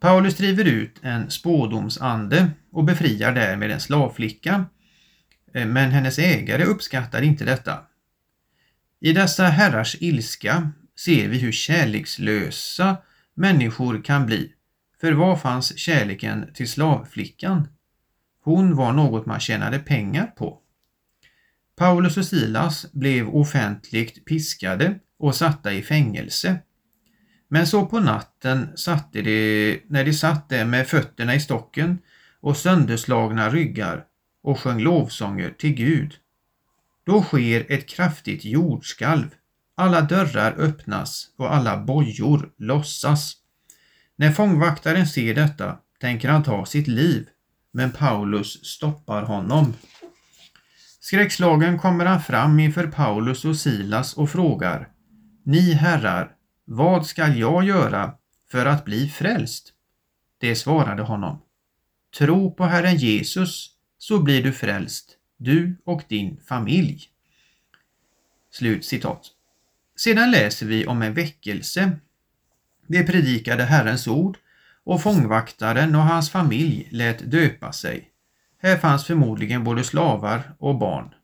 Paulus 0.00 0.36
driver 0.36 0.64
ut 0.64 0.96
en 1.02 1.30
spådomsande 1.30 2.50
och 2.72 2.84
befriar 2.84 3.32
därmed 3.32 3.70
en 3.70 3.80
slavflicka 3.80 4.64
Eh, 5.54 5.66
men 5.66 5.90
hennes 5.90 6.18
ägare 6.18 6.64
uppskattar 6.64 7.22
inte 7.22 7.44
detta. 7.44 7.78
I 9.00 9.12
dessa 9.12 9.44
herrars 9.44 9.96
ilska 10.00 10.70
ser 10.96 11.28
vi 11.28 11.38
hur 11.38 11.52
kärlekslösa 11.52 12.96
människor 13.34 14.04
kan 14.04 14.26
bli. 14.26 14.52
För 15.00 15.12
var 15.12 15.36
fanns 15.36 15.78
kärleken 15.78 16.52
till 16.54 16.68
slavflickan? 16.68 17.68
Hon 18.44 18.76
var 18.76 18.92
något 18.92 19.26
man 19.26 19.40
tjänade 19.40 19.78
pengar 19.78 20.26
på. 20.26 20.58
Paulus 21.76 22.16
och 22.16 22.24
Silas 22.24 22.92
blev 22.92 23.28
offentligt 23.28 24.24
piskade 24.24 24.98
och 25.18 25.34
satta 25.34 25.72
i 25.72 25.82
fängelse. 25.82 26.58
Men 27.48 27.66
så 27.66 27.86
på 27.86 28.00
natten 28.00 28.76
satte 28.76 29.22
de, 29.22 29.80
när 29.86 30.04
de 30.04 30.12
satt 30.12 30.48
där 30.48 30.64
med 30.64 30.86
fötterna 30.86 31.34
i 31.34 31.40
stocken 31.40 31.98
och 32.40 32.56
sönderslagna 32.56 33.50
ryggar 33.50 34.04
och 34.42 34.60
sjöng 34.60 34.80
lovsånger 34.80 35.50
till 35.50 35.74
Gud. 35.74 36.14
Då 37.04 37.22
sker 37.22 37.72
ett 37.72 37.88
kraftigt 37.88 38.44
jordskalv. 38.44 39.34
Alla 39.74 40.00
dörrar 40.00 40.54
öppnas 40.58 41.28
och 41.36 41.54
alla 41.54 41.76
bojor 41.76 42.52
lossas. 42.58 43.36
När 44.16 44.32
fångvaktaren 44.32 45.06
ser 45.06 45.34
detta 45.34 45.78
tänker 46.00 46.28
han 46.28 46.42
ta 46.42 46.66
sitt 46.66 46.88
liv, 46.88 47.28
men 47.72 47.92
Paulus 47.92 48.64
stoppar 48.64 49.22
honom. 49.22 49.74
Skräckslagen 51.00 51.78
kommer 51.78 52.04
han 52.04 52.22
fram 52.22 52.60
inför 52.60 52.86
Paulus 52.86 53.44
och 53.44 53.56
Silas 53.56 54.14
och 54.14 54.30
frågar 54.30 54.88
Ni 55.44 55.72
herrar, 55.72 56.32
vad 56.64 57.06
skall 57.06 57.38
jag 57.38 57.64
göra 57.64 58.14
för 58.50 58.66
att 58.66 58.84
bli 58.84 59.08
frälst? 59.08 59.72
Det 60.40 60.56
svarade 60.56 61.02
honom. 61.02 61.42
Tro 62.18 62.54
på 62.54 62.64
Herren 62.64 62.96
Jesus 62.96 63.71
så 64.02 64.18
blir 64.18 64.42
du 64.42 64.52
frälst, 64.52 65.16
du 65.36 65.76
och 65.84 66.02
din 66.08 66.40
familj. 66.48 67.02
Slut 68.50 68.84
citat. 68.84 69.26
Sedan 69.96 70.30
läser 70.30 70.66
vi 70.66 70.86
om 70.86 71.02
en 71.02 71.14
väckelse. 71.14 71.92
Det 72.86 73.02
predikade 73.02 73.64
Herrens 73.64 74.06
ord 74.06 74.38
och 74.84 75.02
fångvaktaren 75.02 75.94
och 75.94 76.02
hans 76.02 76.30
familj 76.30 76.88
lät 76.90 77.30
döpa 77.30 77.72
sig. 77.72 78.10
Här 78.58 78.76
fanns 78.76 79.04
förmodligen 79.04 79.64
både 79.64 79.84
slavar 79.84 80.54
och 80.58 80.78
barn. 80.78 81.14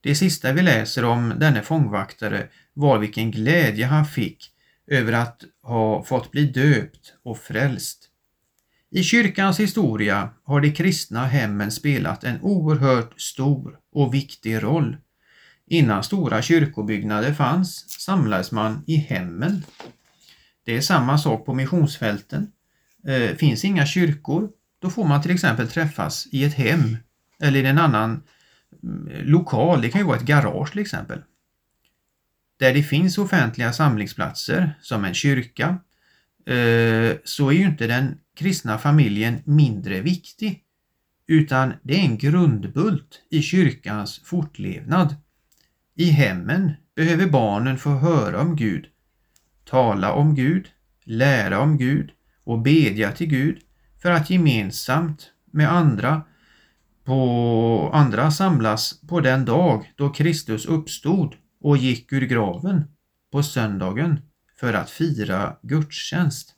Det 0.00 0.14
sista 0.14 0.52
vi 0.52 0.62
läser 0.62 1.04
om 1.04 1.34
denne 1.36 1.62
fångvaktare 1.62 2.48
var 2.74 2.98
vilken 2.98 3.30
glädje 3.30 3.86
han 3.86 4.06
fick 4.06 4.52
över 4.86 5.12
att 5.12 5.44
ha 5.62 6.04
fått 6.04 6.30
bli 6.30 6.44
döpt 6.44 7.14
och 7.22 7.38
frälst. 7.38 8.07
I 8.90 9.02
kyrkans 9.02 9.60
historia 9.60 10.30
har 10.44 10.60
de 10.60 10.70
kristna 10.70 11.26
hemmen 11.26 11.72
spelat 11.72 12.24
en 12.24 12.40
oerhört 12.40 13.20
stor 13.20 13.78
och 13.92 14.14
viktig 14.14 14.62
roll. 14.62 14.96
Innan 15.66 16.04
stora 16.04 16.42
kyrkobyggnader 16.42 17.32
fanns 17.32 17.90
samlades 18.00 18.52
man 18.52 18.84
i 18.86 18.96
hemmen. 18.96 19.64
Det 20.64 20.76
är 20.76 20.80
samma 20.80 21.18
sak 21.18 21.46
på 21.46 21.54
missionsfälten. 21.54 22.52
Eh, 23.06 23.36
finns 23.36 23.64
inga 23.64 23.86
kyrkor, 23.86 24.50
då 24.78 24.90
får 24.90 25.04
man 25.04 25.22
till 25.22 25.30
exempel 25.30 25.68
träffas 25.68 26.28
i 26.32 26.44
ett 26.44 26.54
hem 26.54 26.96
eller 27.42 27.62
i 27.62 27.66
en 27.66 27.78
annan 27.78 28.22
mm, 28.82 29.26
lokal. 29.26 29.82
Det 29.82 29.90
kan 29.90 30.00
ju 30.00 30.06
vara 30.06 30.16
ett 30.16 30.22
garage 30.22 30.70
till 30.70 30.80
exempel. 30.80 31.22
Där 32.58 32.74
det 32.74 32.82
finns 32.82 33.18
offentliga 33.18 33.72
samlingsplatser 33.72 34.78
som 34.80 35.04
en 35.04 35.14
kyrka 35.14 35.78
eh, 36.46 37.16
så 37.24 37.48
är 37.48 37.52
ju 37.52 37.64
inte 37.64 37.86
den 37.86 38.18
kristna 38.38 38.78
familjen 38.78 39.42
mindre 39.44 40.00
viktig 40.00 40.64
utan 41.26 41.72
det 41.82 41.94
är 41.94 42.04
en 42.04 42.18
grundbult 42.18 43.20
i 43.30 43.42
kyrkans 43.42 44.20
fortlevnad. 44.24 45.16
I 45.94 46.04
hemmen 46.04 46.72
behöver 46.96 47.26
barnen 47.26 47.78
få 47.78 47.90
höra 47.90 48.40
om 48.40 48.56
Gud, 48.56 48.86
tala 49.64 50.12
om 50.12 50.34
Gud, 50.34 50.68
lära 51.04 51.60
om 51.60 51.78
Gud 51.78 52.10
och 52.44 52.62
bedja 52.62 53.12
till 53.12 53.26
Gud 53.26 53.58
för 54.02 54.10
att 54.10 54.30
gemensamt 54.30 55.32
med 55.52 55.72
andra 55.72 56.22
på 57.04 57.90
andra 57.94 58.30
samlas 58.30 59.00
på 59.08 59.20
den 59.20 59.44
dag 59.44 59.92
då 59.96 60.10
Kristus 60.10 60.66
uppstod 60.66 61.34
och 61.60 61.76
gick 61.76 62.12
ur 62.12 62.26
graven 62.26 62.84
på 63.32 63.42
söndagen 63.42 64.20
för 64.60 64.72
att 64.72 64.90
fira 64.90 65.56
gudstjänst. 65.62 66.57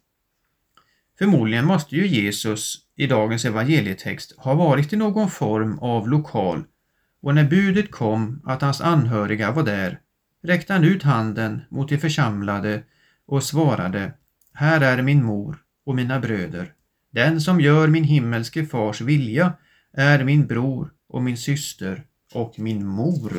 Förmodligen 1.21 1.65
måste 1.65 1.97
ju 1.97 2.07
Jesus 2.07 2.79
i 2.97 3.07
dagens 3.07 3.45
evangelietext 3.45 4.35
ha 4.37 4.55
varit 4.55 4.93
i 4.93 4.97
någon 4.97 5.31
form 5.31 5.79
av 5.79 6.09
lokal 6.09 6.65
och 7.23 7.35
när 7.35 7.45
budet 7.45 7.91
kom 7.91 8.43
att 8.45 8.63
hans 8.63 8.81
anhöriga 8.81 9.51
var 9.53 9.63
där 9.63 10.01
räckte 10.43 10.73
han 10.73 10.85
ut 10.85 11.03
handen 11.03 11.61
mot 11.69 11.89
de 11.89 11.99
församlade 11.99 12.83
och 13.27 13.45
svarade 13.45 14.13
Här 14.53 14.81
är 14.81 15.03
min 15.03 15.25
mor 15.25 15.59
och 15.87 15.95
mina 15.95 16.21
bröder. 16.21 16.73
Den 17.11 17.41
som 17.41 17.61
gör 17.61 17.89
min 17.89 18.05
himmelske 18.05 18.67
fars 18.67 19.01
vilja 19.01 19.53
är 19.93 20.25
min 20.25 20.47
bror 20.47 20.93
och 21.09 21.23
min 21.23 21.37
syster 21.37 22.05
och 22.35 22.59
min 22.59 22.87
mor. 22.87 23.33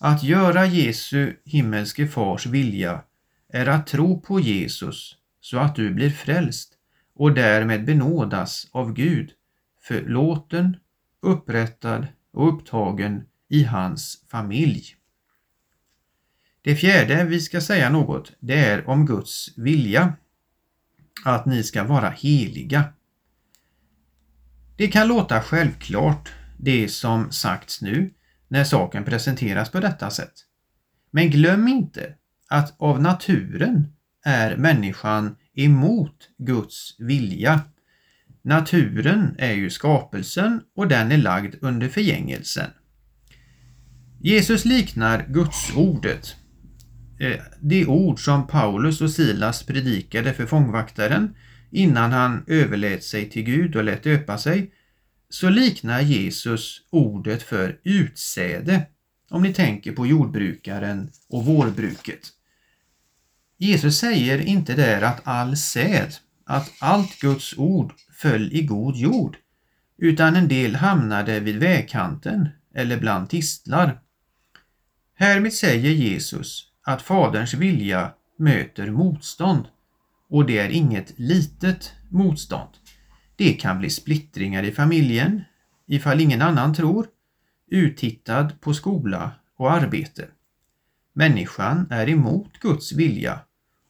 Att 0.00 0.22
göra 0.22 0.66
Jesu 0.66 1.32
himmelske 1.44 2.06
fars 2.06 2.46
vilja 2.46 3.02
är 3.48 3.66
att 3.66 3.86
tro 3.86 4.20
på 4.20 4.40
Jesus 4.40 5.16
så 5.44 5.58
att 5.58 5.74
du 5.74 5.94
blir 5.94 6.10
frälst 6.10 6.74
och 7.14 7.34
därmed 7.34 7.84
benådas 7.84 8.68
av 8.72 8.92
Gud, 8.92 9.32
förlåten, 9.82 10.76
upprättad 11.20 12.06
och 12.32 12.54
upptagen 12.54 13.22
i 13.48 13.64
hans 13.64 14.24
familj. 14.28 14.96
Det 16.62 16.76
fjärde 16.76 17.24
vi 17.24 17.40
ska 17.40 17.60
säga 17.60 17.90
något, 17.90 18.32
det 18.40 18.54
är 18.54 18.88
om 18.88 19.06
Guds 19.06 19.58
vilja, 19.58 20.16
att 21.24 21.46
ni 21.46 21.62
ska 21.62 21.84
vara 21.84 22.10
heliga. 22.10 22.84
Det 24.76 24.88
kan 24.88 25.08
låta 25.08 25.40
självklart, 25.40 26.32
det 26.58 26.88
som 26.88 27.32
sagts 27.32 27.82
nu, 27.82 28.14
när 28.48 28.64
saken 28.64 29.04
presenteras 29.04 29.70
på 29.70 29.80
detta 29.80 30.10
sätt. 30.10 30.34
Men 31.10 31.30
glöm 31.30 31.68
inte 31.68 32.14
att 32.48 32.74
av 32.80 33.02
naturen 33.02 33.94
är 34.24 34.56
människan 34.56 35.36
emot 35.54 36.28
Guds 36.38 36.96
vilja. 36.98 37.60
Naturen 38.42 39.34
är 39.38 39.52
ju 39.52 39.70
skapelsen 39.70 40.60
och 40.76 40.88
den 40.88 41.12
är 41.12 41.18
lagd 41.18 41.54
under 41.60 41.88
förgängelsen. 41.88 42.70
Jesus 44.20 44.64
liknar 44.64 45.26
gudsordet. 45.28 46.36
Eh, 47.20 47.40
det 47.60 47.86
ord 47.86 48.24
som 48.24 48.46
Paulus 48.46 49.00
och 49.00 49.10
Silas 49.10 49.62
predikade 49.62 50.32
för 50.32 50.46
fångvaktaren 50.46 51.34
innan 51.70 52.12
han 52.12 52.44
överlät 52.46 53.04
sig 53.04 53.30
till 53.30 53.42
Gud 53.42 53.76
och 53.76 53.84
lät 53.84 54.02
döpa 54.02 54.38
sig, 54.38 54.70
så 55.28 55.48
liknar 55.48 56.00
Jesus 56.00 56.80
ordet 56.90 57.42
för 57.42 57.78
utsäde, 57.84 58.86
om 59.30 59.42
ni 59.42 59.52
tänker 59.52 59.92
på 59.92 60.06
jordbrukaren 60.06 61.10
och 61.28 61.44
vårbruket. 61.44 62.30
Jesus 63.64 63.98
säger 63.98 64.38
inte 64.38 64.74
där 64.74 65.02
att 65.02 65.20
all 65.24 65.56
säd, 65.56 66.14
att 66.44 66.72
allt 66.80 67.20
Guds 67.20 67.58
ord 67.58 67.92
föll 68.12 68.52
i 68.52 68.62
god 68.62 68.96
jord, 68.96 69.36
utan 69.98 70.36
en 70.36 70.48
del 70.48 70.74
hamnade 70.74 71.40
vid 71.40 71.56
vägkanten 71.56 72.48
eller 72.74 73.00
bland 73.00 73.30
tistlar. 73.30 74.00
Härmed 75.14 75.52
säger 75.52 75.90
Jesus 75.90 76.68
att 76.82 77.02
Faderns 77.02 77.54
vilja 77.54 78.10
möter 78.38 78.90
motstånd 78.90 79.64
och 80.30 80.46
det 80.46 80.58
är 80.58 80.68
inget 80.68 81.18
litet 81.18 81.92
motstånd. 82.08 82.70
Det 83.36 83.52
kan 83.52 83.78
bli 83.78 83.90
splittringar 83.90 84.62
i 84.62 84.72
familjen, 84.72 85.42
ifall 85.86 86.20
ingen 86.20 86.42
annan 86.42 86.74
tror, 86.74 87.06
uttittad 87.70 88.60
på 88.60 88.74
skola 88.74 89.30
och 89.56 89.72
arbete. 89.72 90.28
Människan 91.14 91.86
är 91.90 92.08
emot 92.08 92.52
Guds 92.60 92.92
vilja 92.92 93.40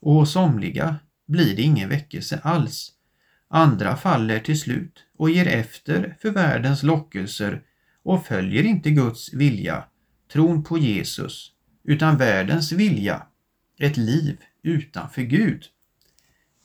och 0.05 0.14
hos 0.14 0.33
somliga 0.33 0.97
blir 1.27 1.57
det 1.57 1.62
ingen 1.62 1.88
väckelse 1.88 2.40
alls. 2.43 2.93
Andra 3.49 3.97
faller 3.97 4.38
till 4.38 4.61
slut 4.61 5.05
och 5.19 5.31
ger 5.31 5.47
efter 5.47 6.17
för 6.21 6.31
världens 6.31 6.83
lockelser 6.83 7.62
och 8.03 8.27
följer 8.27 8.62
inte 8.62 8.90
Guds 8.90 9.33
vilja, 9.33 9.85
tron 10.33 10.64
på 10.64 10.79
Jesus, 10.79 11.53
utan 11.85 12.17
världens 12.17 12.73
vilja, 12.73 13.23
ett 13.79 13.97
liv 13.97 14.37
utanför 14.62 15.23
Gud. 15.23 15.64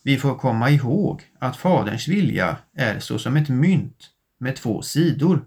Vi 0.04 0.18
får 0.18 0.36
komma 0.36 0.70
ihåg 0.70 1.22
att 1.40 1.58
Faderns 1.58 2.08
vilja 2.08 2.58
är 2.74 3.00
såsom 3.00 3.38
ett 3.38 3.50
mynt 3.50 4.10
med 4.38 4.56
två 4.56 4.82
sidor. 4.82 5.46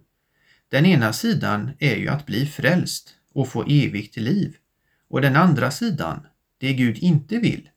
Den 0.69 0.87
ena 0.87 1.13
sidan 1.13 1.71
är 1.79 1.97
ju 1.97 2.09
att 2.09 2.27
bli 2.27 2.47
frälst 2.47 3.15
och 3.33 3.49
få 3.49 3.63
evigt 3.63 4.17
liv 4.17 4.57
och 5.09 5.21
den 5.21 5.37
andra 5.37 5.71
sidan, 5.71 6.27
det 6.59 6.73
Gud 6.73 6.99
inte 6.99 7.39
vill, 7.39 7.69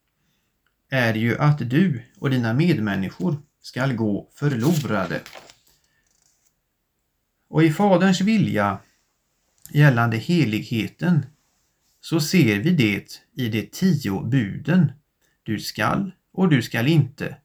är 0.95 1.13
ju 1.13 1.37
att 1.37 1.69
du 1.69 2.01
och 2.19 2.29
dina 2.29 2.53
medmänniskor 2.53 3.37
skall 3.61 3.93
gå 3.93 4.29
förlorade. 4.35 5.21
Och 7.47 7.63
i 7.63 7.71
Faderns 7.71 8.21
vilja 8.21 8.79
gällande 9.69 10.17
heligheten 10.17 11.25
så 12.01 12.19
ser 12.19 12.59
vi 12.59 12.71
det 12.71 13.21
i 13.35 13.49
de 13.49 13.61
tio 13.61 14.21
buden. 14.21 14.91
Du 15.43 15.59
skall 15.59 16.11
och 16.33 16.49
du 16.49 16.61
skall 16.61 16.87
inte. 16.87 17.37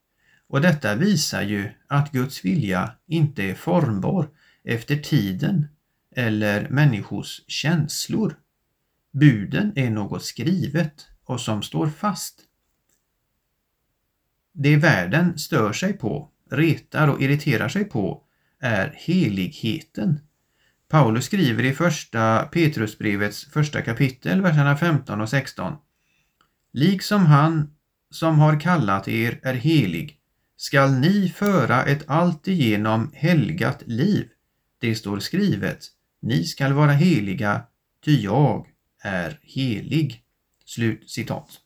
Och 0.48 0.60
detta 0.60 0.94
visar 0.94 1.42
ju 1.42 1.70
att 1.86 2.12
Guds 2.12 2.44
vilja 2.44 2.92
inte 3.06 3.42
är 3.42 3.54
formbar 3.54 4.28
efter 4.64 4.96
tiden 4.96 5.66
eller 6.16 6.68
människors 6.68 7.40
känslor. 7.46 8.36
Buden 9.12 9.72
är 9.76 9.90
något 9.90 10.24
skrivet 10.24 11.08
och 11.24 11.40
som 11.40 11.62
står 11.62 11.86
fast. 11.86 12.49
Det 14.62 14.76
världen 14.76 15.38
stör 15.38 15.72
sig 15.72 15.92
på, 15.92 16.28
retar 16.50 17.08
och 17.08 17.22
irriterar 17.22 17.68
sig 17.68 17.84
på 17.84 18.22
är 18.60 18.94
heligheten. 18.96 20.20
Paulus 20.88 21.24
skriver 21.24 21.64
i 21.64 21.72
första 21.72 22.42
Petrusbrevets 22.42 23.44
första 23.44 23.82
kapitel, 23.82 24.40
verserna 24.42 24.76
15 24.76 25.20
och 25.20 25.28
16. 25.28 25.72
Liksom 26.72 27.26
han 27.26 27.74
som 28.10 28.38
har 28.38 28.60
kallat 28.60 29.08
er 29.08 29.40
är 29.42 29.54
helig, 29.54 30.18
skall 30.56 30.92
ni 30.92 31.28
föra 31.36 31.84
ett 31.84 32.04
alltigenom 32.06 33.10
helgat 33.14 33.82
liv. 33.86 34.28
Det 34.80 34.94
står 34.94 35.18
skrivet, 35.18 35.86
Ni 36.22 36.44
skall 36.44 36.72
vara 36.72 36.92
heliga, 36.92 37.62
ty 38.04 38.22
jag 38.22 38.66
är 39.02 39.40
helig. 39.42 40.22
Slut 40.64 41.10
citat. 41.10 41.60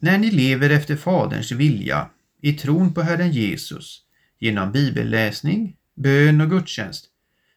När 0.00 0.18
ni 0.18 0.30
lever 0.30 0.70
efter 0.70 0.96
Faderns 0.96 1.52
vilja 1.52 2.10
i 2.40 2.52
tron 2.52 2.94
på 2.94 3.02
Herren 3.02 3.32
Jesus 3.32 4.02
genom 4.38 4.72
bibelläsning, 4.72 5.76
bön 5.94 6.40
och 6.40 6.50
gudstjänst 6.50 7.06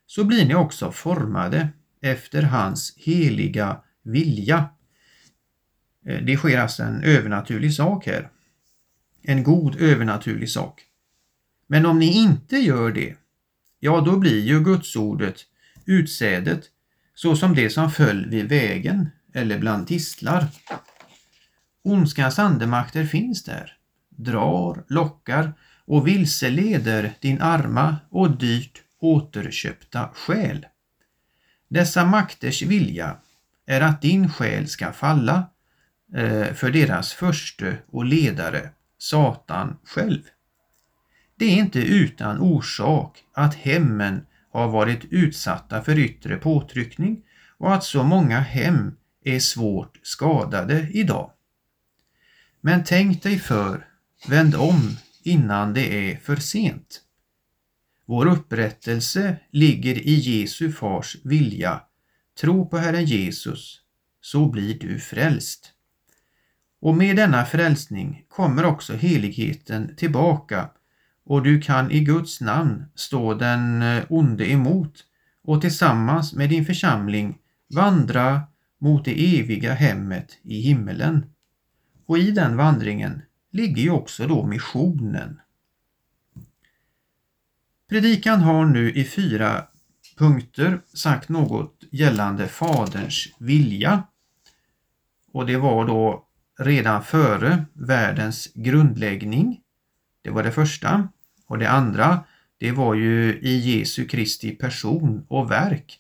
så 0.06 0.24
blir 0.24 0.46
ni 0.46 0.56
också 0.56 0.92
formade 0.92 1.70
efter 2.02 2.44
hans 2.44 2.94
heliga 2.98 3.82
vilja. 4.04 4.70
Eh, 6.06 6.24
det 6.24 6.38
sker 6.38 6.58
alltså 6.58 6.84
en 6.84 7.04
övernaturlig 7.04 7.74
sak 7.74 8.06
här. 8.06 8.30
En 9.24 9.44
god 9.44 9.76
övernaturlig 9.82 10.50
sak. 10.50 10.82
Men 11.68 11.86
om 11.86 12.00
ni 12.00 12.18
inte 12.18 12.58
gör 12.58 12.92
det, 12.92 13.16
ja 13.80 14.02
då 14.02 14.18
blir 14.18 14.40
ju 14.40 14.64
gudsordet, 14.64 15.36
utsädet, 15.86 16.64
så 17.16 17.36
som 17.36 17.56
det 17.56 17.70
som 17.70 17.92
föll 17.92 18.30
vid 18.30 18.50
vägen 18.50 19.10
eller 19.34 19.60
bland 19.60 19.88
tistlar. 19.88 20.48
Ondskans 21.84 22.40
andemakter 22.40 23.06
finns 23.06 23.44
där, 23.44 23.74
drar, 24.10 24.84
lockar 24.88 25.54
och 25.86 26.08
vilseleder 26.08 27.14
din 27.20 27.42
arma 27.42 27.98
och 28.10 28.38
dyrt 28.38 28.82
återköpta 29.00 30.10
själ. 30.14 30.66
Dessa 31.68 32.06
makters 32.06 32.62
vilja 32.62 33.18
är 33.66 33.82
att 33.82 34.02
din 34.02 34.30
själ 34.30 34.68
ska 34.68 34.92
falla 34.92 35.50
eh, 36.16 36.54
för 36.54 36.72
deras 36.72 37.14
förste 37.14 37.78
och 37.92 38.06
ledare, 38.06 38.70
Satan 38.98 39.78
själv. 39.84 40.22
Det 41.36 41.46
är 41.46 41.58
inte 41.58 41.80
utan 41.80 42.40
orsak 42.40 43.24
att 43.34 43.56
hemmen 43.56 44.26
har 44.52 44.68
varit 44.68 45.06
utsatta 45.10 45.82
för 45.82 46.00
yttre 46.00 46.38
påtryckning 46.38 47.22
och 47.58 47.74
att 47.74 47.84
så 47.84 48.04
många 48.04 48.40
hem 48.40 48.96
är 49.24 49.40
svårt 49.40 50.00
skadade 50.04 50.88
idag. 50.92 51.32
Men 52.62 52.84
tänk 52.84 53.24
dig 53.24 53.40
för, 53.40 53.88
vänd 54.28 54.56
om 54.56 54.98
innan 55.24 55.74
det 55.74 56.12
är 56.12 56.18
för 56.18 56.36
sent. 56.36 57.02
Vår 58.06 58.26
upprättelse 58.26 59.38
ligger 59.52 60.08
i 60.08 60.14
Jesu 60.14 60.72
fars 60.72 61.18
vilja. 61.24 61.82
Tro 62.42 62.70
på 62.70 62.78
Herren 62.78 63.06
Jesus, 63.06 63.82
så 64.22 64.46
blir 64.46 64.80
du 64.80 65.00
frälst. 65.00 65.74
Och 66.82 66.96
med 66.96 67.16
denna 67.16 67.46
frälsning 67.46 68.24
kommer 68.30 68.66
också 68.66 68.96
heligheten 68.96 69.96
tillbaka 69.96 70.70
och 71.26 71.44
du 71.44 71.62
kan 71.62 71.92
i 71.92 72.00
Guds 72.00 72.42
namn 72.42 72.86
stå 72.96 73.34
den 73.34 73.82
eh, 73.82 74.04
onde 74.10 74.52
emot 74.52 75.04
och 75.44 75.62
tillsammans 75.62 76.34
med 76.34 76.50
din 76.50 76.66
församling 76.66 77.38
vandra 77.76 78.42
mot 78.80 79.06
det 79.06 79.40
eviga 79.40 79.74
hemmet 79.74 80.38
i 80.44 80.62
himmelen. 80.62 81.26
Och 82.06 82.18
i 82.18 82.32
den 82.32 82.58
vandringen 82.58 83.22
ligger 83.52 83.82
ju 83.82 83.90
också 83.90 84.28
då 84.28 84.46
missionen. 84.46 85.40
Predikan 87.90 88.42
har 88.42 88.66
nu 88.66 88.92
i 88.92 89.04
fyra 89.06 89.68
punkter 90.18 90.82
sagt 90.94 91.30
något 91.30 91.84
gällande 91.92 92.48
Faderns 92.48 93.28
vilja. 93.38 94.04
Och 95.32 95.46
det 95.46 95.58
var 95.58 95.88
då 95.88 96.28
redan 96.60 97.04
före 97.04 97.66
världens 97.74 98.52
grundläggning. 98.54 99.62
Det 100.22 100.30
var 100.30 100.44
det 100.44 100.52
första. 100.52 101.08
Och 101.48 101.58
det 101.58 101.70
andra, 101.70 102.24
det 102.58 102.72
var 102.72 102.94
ju 102.94 103.40
i 103.42 103.58
Jesu 103.58 104.06
Kristi 104.06 104.52
person 104.52 105.26
och 105.28 105.52
verk. 105.52 106.00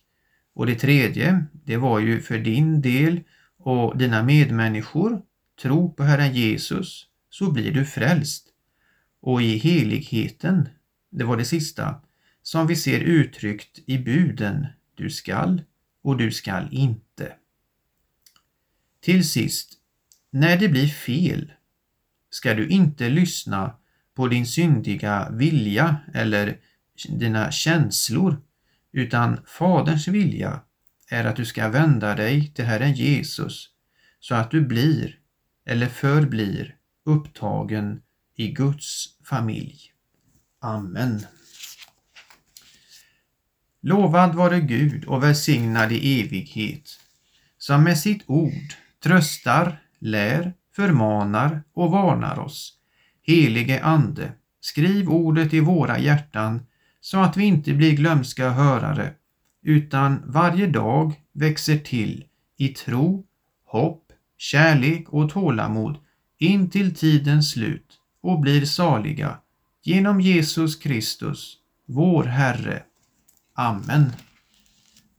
Och 0.54 0.66
det 0.66 0.76
tredje, 0.76 1.46
det 1.52 1.78
var 1.78 2.00
ju 2.00 2.22
för 2.22 2.38
din 2.38 2.82
del 2.82 3.20
och 3.58 3.98
dina 3.98 4.24
medmänniskor. 4.24 5.22
Tro 5.62 5.94
på 5.94 6.04
Herren 6.04 6.34
Jesus 6.34 7.08
så 7.30 7.52
blir 7.52 7.72
du 7.72 7.86
frälst. 7.86 8.48
Och 9.22 9.42
i 9.42 9.58
heligheten, 9.58 10.70
det 11.10 11.24
var 11.24 11.38
det 11.38 11.46
sista, 11.46 12.02
som 12.42 12.68
vi 12.68 12.76
ser 12.76 13.00
uttryckt 13.00 13.80
i 13.86 13.98
buden 13.98 14.68
du 14.96 15.10
skall 15.10 15.62
och 16.02 16.18
du 16.18 16.32
skall 16.32 16.68
inte. 16.72 17.34
Till 19.02 19.30
sist, 19.30 19.74
när 20.32 20.58
det 20.58 20.70
blir 20.70 20.88
fel 20.88 21.54
ska 22.30 22.54
du 22.54 22.68
inte 22.68 23.10
lyssna 23.10 23.76
på 24.16 24.28
din 24.28 24.46
syndiga 24.46 25.30
vilja 25.32 25.98
eller 26.14 26.58
dina 27.10 27.52
känslor, 27.52 28.42
utan 28.92 29.40
Faderns 29.46 30.08
vilja 30.08 30.62
är 31.10 31.26
att 31.26 31.36
du 31.36 31.46
ska 31.46 31.70
vända 31.70 32.16
dig 32.16 32.54
till 32.54 32.66
Herren 32.66 32.94
Jesus 32.94 33.70
så 34.20 34.36
att 34.36 34.52
du 34.52 34.62
blir 34.62 35.21
eller 35.66 35.88
förblir 35.88 36.76
upptagen 37.06 38.02
i 38.36 38.48
Guds 38.48 39.18
familj. 39.24 39.78
Amen. 40.60 41.26
Lovad 43.82 44.36
vare 44.36 44.60
Gud 44.60 45.06
och 45.06 45.24
välsignad 45.24 45.92
i 45.92 46.22
evighet, 46.22 46.90
som 47.58 47.84
med 47.84 48.00
sitt 48.00 48.24
ord 48.28 48.74
tröstar, 49.04 49.84
lär, 50.00 50.54
förmanar 50.76 51.64
och 51.74 51.92
varnar 51.92 52.40
oss. 52.40 52.78
Helige 53.22 53.84
Ande, 53.84 54.32
skriv 54.60 55.10
ordet 55.10 55.54
i 55.54 55.60
våra 55.60 56.00
hjärtan 56.00 56.66
så 57.02 57.20
att 57.20 57.38
vi 57.38 57.44
inte 57.44 57.74
blir 57.74 57.92
glömska 57.92 58.50
hörare 58.50 59.14
utan 59.62 60.22
varje 60.26 60.68
dag 60.68 61.14
växer 61.32 61.78
till 61.78 62.26
i 62.58 62.68
tro, 62.68 63.26
hopp, 63.66 64.01
kärlek 64.42 65.10
och 65.10 65.30
tålamod 65.30 65.98
in 66.38 66.70
till 66.70 66.96
tidens 66.96 67.52
slut 67.52 68.00
och 68.22 68.40
blir 68.40 68.66
saliga 68.66 69.38
genom 69.84 70.22
Jesus 70.22 70.76
Kristus, 70.76 71.58
vår 71.88 72.24
Herre. 72.24 72.84
Amen. 73.54 74.12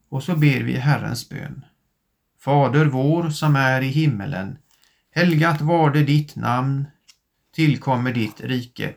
Och 0.08 0.22
så 0.22 0.36
ber 0.36 0.60
vi 0.60 0.72
Herrens 0.72 1.28
bön. 1.28 1.64
Fader 2.40 2.84
vår 2.86 3.30
som 3.30 3.56
är 3.56 3.82
i 3.82 3.86
himmelen. 3.86 4.58
Helgat 5.10 5.60
varde 5.60 6.02
ditt 6.02 6.36
namn. 6.36 6.84
Tillkommer 7.54 8.12
ditt 8.12 8.40
rike. 8.40 8.94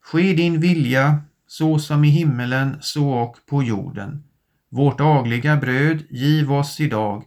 Ske 0.00 0.32
din 0.32 0.60
vilja 0.60 1.22
så 1.46 1.78
som 1.78 2.04
i 2.04 2.08
himmelen 2.08 2.76
så 2.80 3.10
och 3.10 3.36
på 3.46 3.62
jorden. 3.62 4.24
Vårt 4.68 4.98
dagliga 4.98 5.56
bröd 5.56 6.02
giv 6.10 6.52
oss 6.52 6.80
idag 6.80 7.24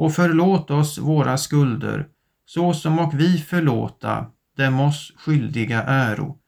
och 0.00 0.14
förlåt 0.14 0.70
oss 0.70 0.98
våra 0.98 1.38
skulder 1.38 2.08
så 2.46 2.74
som 2.74 2.98
och 2.98 3.20
vi 3.20 3.38
förlåta 3.38 4.26
dem 4.56 4.80
oss 4.80 5.12
skyldiga 5.16 5.82
äro 5.82 6.38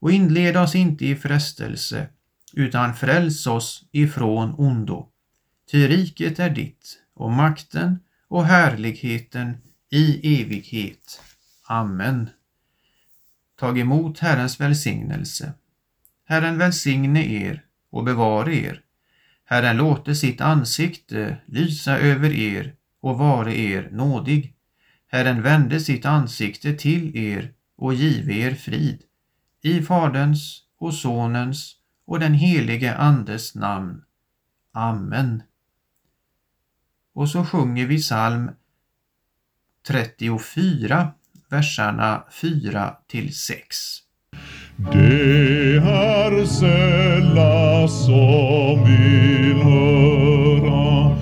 och 0.00 0.12
inled 0.12 0.56
oss 0.56 0.74
inte 0.74 1.06
i 1.06 1.16
frestelse 1.16 2.08
utan 2.52 2.94
fräls 2.94 3.46
oss 3.46 3.84
ifrån 3.92 4.54
ondo. 4.58 5.08
Ty 5.70 5.88
riket 5.88 6.38
är 6.38 6.50
ditt 6.50 6.98
och 7.14 7.30
makten 7.30 7.98
och 8.28 8.44
härligheten 8.44 9.56
i 9.90 10.40
evighet. 10.42 11.20
Amen. 11.66 12.30
Tag 13.58 13.78
emot 13.78 14.18
Herrens 14.18 14.60
välsignelse. 14.60 15.52
Herren 16.24 16.58
välsigne 16.58 17.24
er 17.24 17.64
och 17.90 18.04
bevare 18.04 18.56
er. 18.56 18.80
Herren 19.44 19.76
låte 19.76 20.14
sitt 20.14 20.40
ansikte 20.40 21.36
lysa 21.46 21.98
över 21.98 22.32
er 22.32 22.74
och 23.04 23.18
vare 23.18 23.58
er 23.58 23.88
nådig. 23.92 24.54
Herren 25.12 25.42
vände 25.42 25.80
sitt 25.80 26.04
ansikte 26.04 26.72
till 26.72 27.16
er 27.16 27.52
och 27.76 27.94
give 27.94 28.32
er 28.32 28.54
frid. 28.54 29.02
I 29.62 29.82
Faderns 29.82 30.62
och 30.78 30.94
Sonens 30.94 31.76
och 32.06 32.20
den 32.20 32.34
helige 32.34 32.94
Andes 32.94 33.54
namn. 33.54 34.02
Amen. 34.72 35.42
Och 37.14 37.28
så 37.28 37.44
sjunger 37.44 37.86
vi 37.86 37.98
psalm 37.98 38.50
34, 39.86 41.12
verserna 41.50 42.24
4 42.40 42.96
till 43.08 43.34
6. 43.34 43.76
Det 44.76 45.76
är 45.76 46.46
sälla 46.46 47.88
som 47.88 48.84
vill 48.84 49.62
höra 49.62 51.16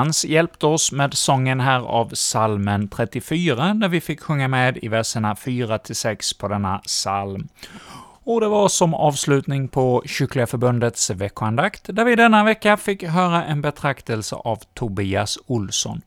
Krantz 0.00 0.24
hjälpte 0.24 0.66
oss 0.66 0.92
med 0.92 1.14
sången 1.14 1.60
här 1.60 1.80
av 1.80 2.10
salmen 2.14 2.88
34, 2.88 3.74
där 3.74 3.88
vi 3.88 4.00
fick 4.00 4.20
sjunga 4.20 4.48
med 4.48 4.78
i 4.82 4.88
verserna 4.88 5.34
4-6 5.34 6.40
på 6.40 6.48
denna 6.48 6.78
psalm. 6.78 7.48
Och 8.24 8.40
det 8.40 8.48
var 8.48 8.68
som 8.68 8.94
avslutning 8.94 9.68
på 9.68 10.02
Kyrkliga 10.06 10.46
Förbundets 10.46 11.10
veckoandakt, 11.10 11.82
där 11.84 12.04
vi 12.04 12.16
denna 12.16 12.44
vecka 12.44 12.76
fick 12.76 13.02
höra 13.02 13.44
en 13.44 13.62
betraktelse 13.62 14.36
av 14.36 14.58
Tobias 14.74 15.38
Olsson. 15.46 16.02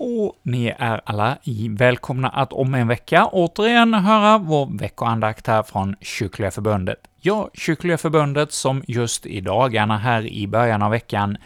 Och 0.00 0.36
ni 0.42 0.74
är 0.78 1.00
alla 1.04 1.38
välkomna 1.70 2.28
att 2.28 2.52
om 2.52 2.74
en 2.74 2.88
vecka 2.88 3.26
återigen 3.26 3.94
höra 3.94 4.38
vår 4.38 4.78
veckoandakt 4.78 5.46
här 5.46 5.62
från 5.62 5.96
Kyrkliga 6.00 6.50
Förbundet. 6.50 6.98
Ja, 7.20 7.50
Kyrkliga 7.54 7.98
Förbundet 7.98 8.52
som 8.52 8.82
just 8.86 9.26
i 9.26 9.40
dagarna 9.40 9.98
här 9.98 10.26
i 10.26 10.46
början 10.46 10.82
av 10.82 10.90
veckan 10.90 11.36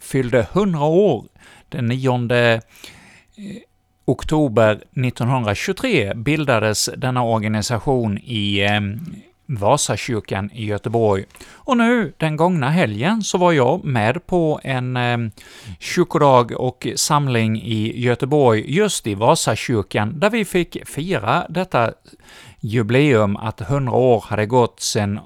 fyllde 0.00 0.46
100 0.52 0.84
år. 0.84 1.24
Den 1.68 1.86
9 1.86 2.32
eh, 2.32 2.60
oktober 4.04 4.72
1923 4.72 6.14
bildades 6.14 6.90
denna 6.96 7.22
organisation 7.22 8.18
i 8.18 8.60
eh, 8.64 8.80
Vasakyrkan 9.58 10.50
i 10.52 10.66
Göteborg. 10.66 11.24
Och 11.52 11.76
nu, 11.76 12.12
den 12.16 12.36
gångna 12.36 12.70
helgen, 12.70 13.22
så 13.22 13.38
var 13.38 13.52
jag 13.52 13.84
med 13.84 14.26
på 14.26 14.60
en 14.62 14.96
eh, 14.96 15.18
kyrkodag 15.78 16.52
och 16.52 16.86
samling 16.96 17.62
i 17.62 18.00
Göteborg, 18.00 18.74
just 18.74 19.06
i 19.06 19.14
Vasakyrkan, 19.14 20.20
där 20.20 20.30
vi 20.30 20.44
fick 20.44 20.88
fira 20.88 21.46
detta 21.48 21.92
jubileum 22.60 23.36
att 23.36 23.60
100 23.60 23.92
år 23.92 24.24
hade 24.28 24.46
gått 24.46 24.80
sedan 24.80 25.20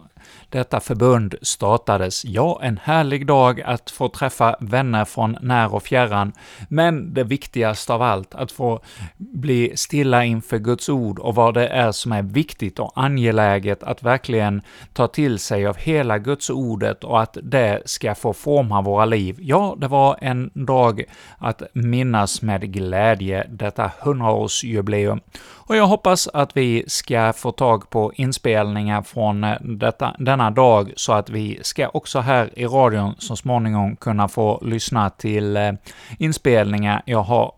detta 0.55 0.81
förbund 0.81 1.35
startades. 1.43 2.25
Ja, 2.25 2.61
en 2.63 2.81
härlig 2.83 3.27
dag 3.27 3.61
att 3.61 3.91
få 3.91 4.09
träffa 4.09 4.57
vänner 4.61 5.05
från 5.05 5.37
när 5.41 5.75
och 5.75 5.83
fjärran, 5.83 6.33
men 6.69 7.15
det 7.15 7.25
viktigaste 7.25 7.93
av 7.93 8.03
allt, 8.03 8.35
att 8.35 8.53
få 8.53 8.81
bli 9.17 9.73
stilla 9.77 10.25
inför 10.25 10.59
Guds 10.59 10.89
ord 10.89 11.19
och 11.19 11.35
vad 11.35 11.55
det 11.55 11.69
är 11.69 11.93
som 11.93 12.13
är 12.13 12.23
viktigt 12.23 12.79
och 12.79 12.93
angeläget 12.95 13.83
att 13.83 14.03
verkligen 14.03 14.63
ta 14.93 15.07
till 15.07 15.39
sig 15.39 15.67
av 15.67 15.77
hela 15.77 16.19
Guds 16.19 16.51
ordet 16.51 17.05
och 17.05 17.23
att 17.23 17.39
det 17.43 17.83
ska 17.85 18.15
få 18.15 18.33
forma 18.33 18.83
våra 18.83 19.05
liv. 19.05 19.37
Ja, 19.39 19.77
det 19.79 19.89
var 19.89 20.17
en 20.21 20.51
dag 20.55 21.05
att 21.39 21.63
minnas 21.73 22.43
med 22.43 22.73
glädje, 22.73 23.47
detta 23.51 23.91
hundraårsjubileum. 24.01 25.21
Och 25.67 25.77
jag 25.77 25.87
hoppas 25.87 26.29
att 26.29 26.57
vi 26.57 26.85
ska 26.87 27.33
få 27.33 27.53
tag 27.53 27.91
på 27.91 28.13
inspelningar 28.15 29.03
från 29.03 29.45
eh, 29.45 29.57
detta, 29.61 30.15
denna 30.19 30.51
dag, 30.51 30.93
så 30.97 31.13
att 31.13 31.31
vi 31.31 31.59
ska 31.63 31.89
också 31.89 32.21
här 32.21 32.59
i 32.59 32.67
radion 32.67 33.15
så 33.19 33.37
småningom 33.37 33.97
kunna 33.97 34.29
få 34.29 34.61
lyssna 34.65 35.11
till 35.11 35.57
eh, 35.57 35.73
inspelningar. 36.19 37.03
Jag 37.05 37.23
har 37.23 37.55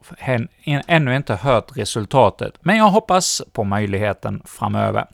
ännu 0.87 1.17
inte 1.17 1.35
hört 1.35 1.77
resultatet, 1.77 2.55
men 2.61 2.77
jag 2.77 2.91
hoppas 2.91 3.43
på 3.53 3.65
möjligheten 3.65 4.43
framöver. 4.45 5.07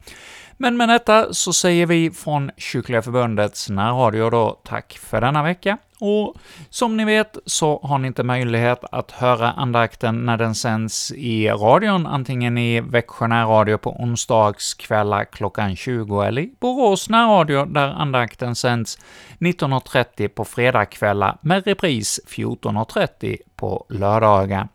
Men 0.57 0.77
med 0.77 0.89
detta 0.89 1.35
så 1.35 1.53
säger 1.53 1.87
vi 1.87 2.11
från 2.11 2.51
Kyrkliga 2.57 3.03
Förbundets 3.03 3.71
närradio 3.71 4.31
då 4.31 4.61
tack 4.65 4.99
för 5.03 5.21
denna 5.21 5.43
vecka, 5.43 5.79
och 6.03 6.37
som 6.71 6.97
ni 6.97 7.05
vet 7.05 7.37
så 7.47 7.81
har 7.83 7.99
ni 7.99 8.07
inte 8.07 8.23
möjlighet 8.23 8.85
att 8.93 9.11
höra 9.11 9.53
andakten 9.53 10.27
när 10.27 10.37
den 10.37 10.55
sänds 10.55 11.13
i 11.13 11.49
radion, 11.49 12.07
antingen 12.07 12.59
i 12.59 12.81
Växjö 12.81 13.27
närradio 13.27 13.77
på 13.77 13.91
onsdagskvällar 13.91 15.25
klockan 15.25 15.77
20 15.77 16.23
eller 16.23 16.43
i 16.43 16.55
Borås 16.61 17.09
närradio 17.09 17.65
där 17.65 17.89
andakten 17.89 18.55
sänds 18.55 18.99
19.30 19.39 20.29
på 20.29 20.45
fredagskvällar 20.45 21.39
med 21.41 21.67
repris 21.67 22.21
14.30 22.29 23.37
på 23.57 23.87
lördagar. 23.89 24.69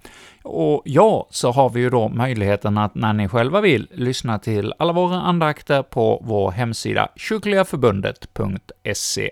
Och 0.43 0.81
ja, 0.85 1.27
så 1.29 1.51
har 1.51 1.69
vi 1.69 1.79
ju 1.79 1.89
då 1.89 2.09
möjligheten 2.09 2.77
att 2.77 2.95
när 2.95 3.13
ni 3.13 3.27
själva 3.27 3.61
vill 3.61 3.87
lyssna 3.91 4.39
till 4.39 4.73
alla 4.79 4.93
våra 4.93 5.21
andakter 5.21 5.83
på 5.83 6.23
vår 6.25 6.51
hemsida 6.51 7.09
kyrkligaförbundet.se. 7.15 9.31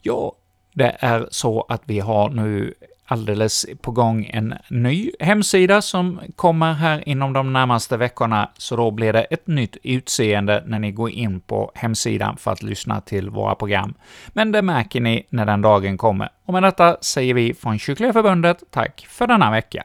Ja, 0.00 0.34
det 0.78 0.96
är 1.00 1.28
så 1.30 1.66
att 1.68 1.82
vi 1.84 2.00
har 2.00 2.28
nu 2.28 2.74
alldeles 3.04 3.66
på 3.80 3.90
gång 3.90 4.30
en 4.32 4.54
ny 4.68 5.10
hemsida 5.20 5.82
som 5.82 6.20
kommer 6.36 6.72
här 6.72 7.08
inom 7.08 7.32
de 7.32 7.52
närmaste 7.52 7.96
veckorna, 7.96 8.50
så 8.58 8.76
då 8.76 8.90
blir 8.90 9.12
det 9.12 9.22
ett 9.22 9.46
nytt 9.46 9.76
utseende 9.82 10.62
när 10.66 10.78
ni 10.78 10.92
går 10.92 11.10
in 11.10 11.40
på 11.40 11.72
hemsidan 11.74 12.36
för 12.36 12.50
att 12.50 12.62
lyssna 12.62 13.00
till 13.00 13.30
våra 13.30 13.54
program. 13.54 13.94
Men 14.28 14.52
det 14.52 14.62
märker 14.62 15.00
ni 15.00 15.26
när 15.30 15.46
den 15.46 15.62
dagen 15.62 15.98
kommer. 15.98 16.28
Och 16.44 16.52
med 16.52 16.62
detta 16.62 16.96
säger 17.00 17.34
vi 17.34 17.54
från 17.54 17.78
Kyrkliga 17.78 18.12
Förbundet 18.12 18.62
tack 18.70 19.06
för 19.08 19.26
denna 19.26 19.50
vecka. 19.50 19.84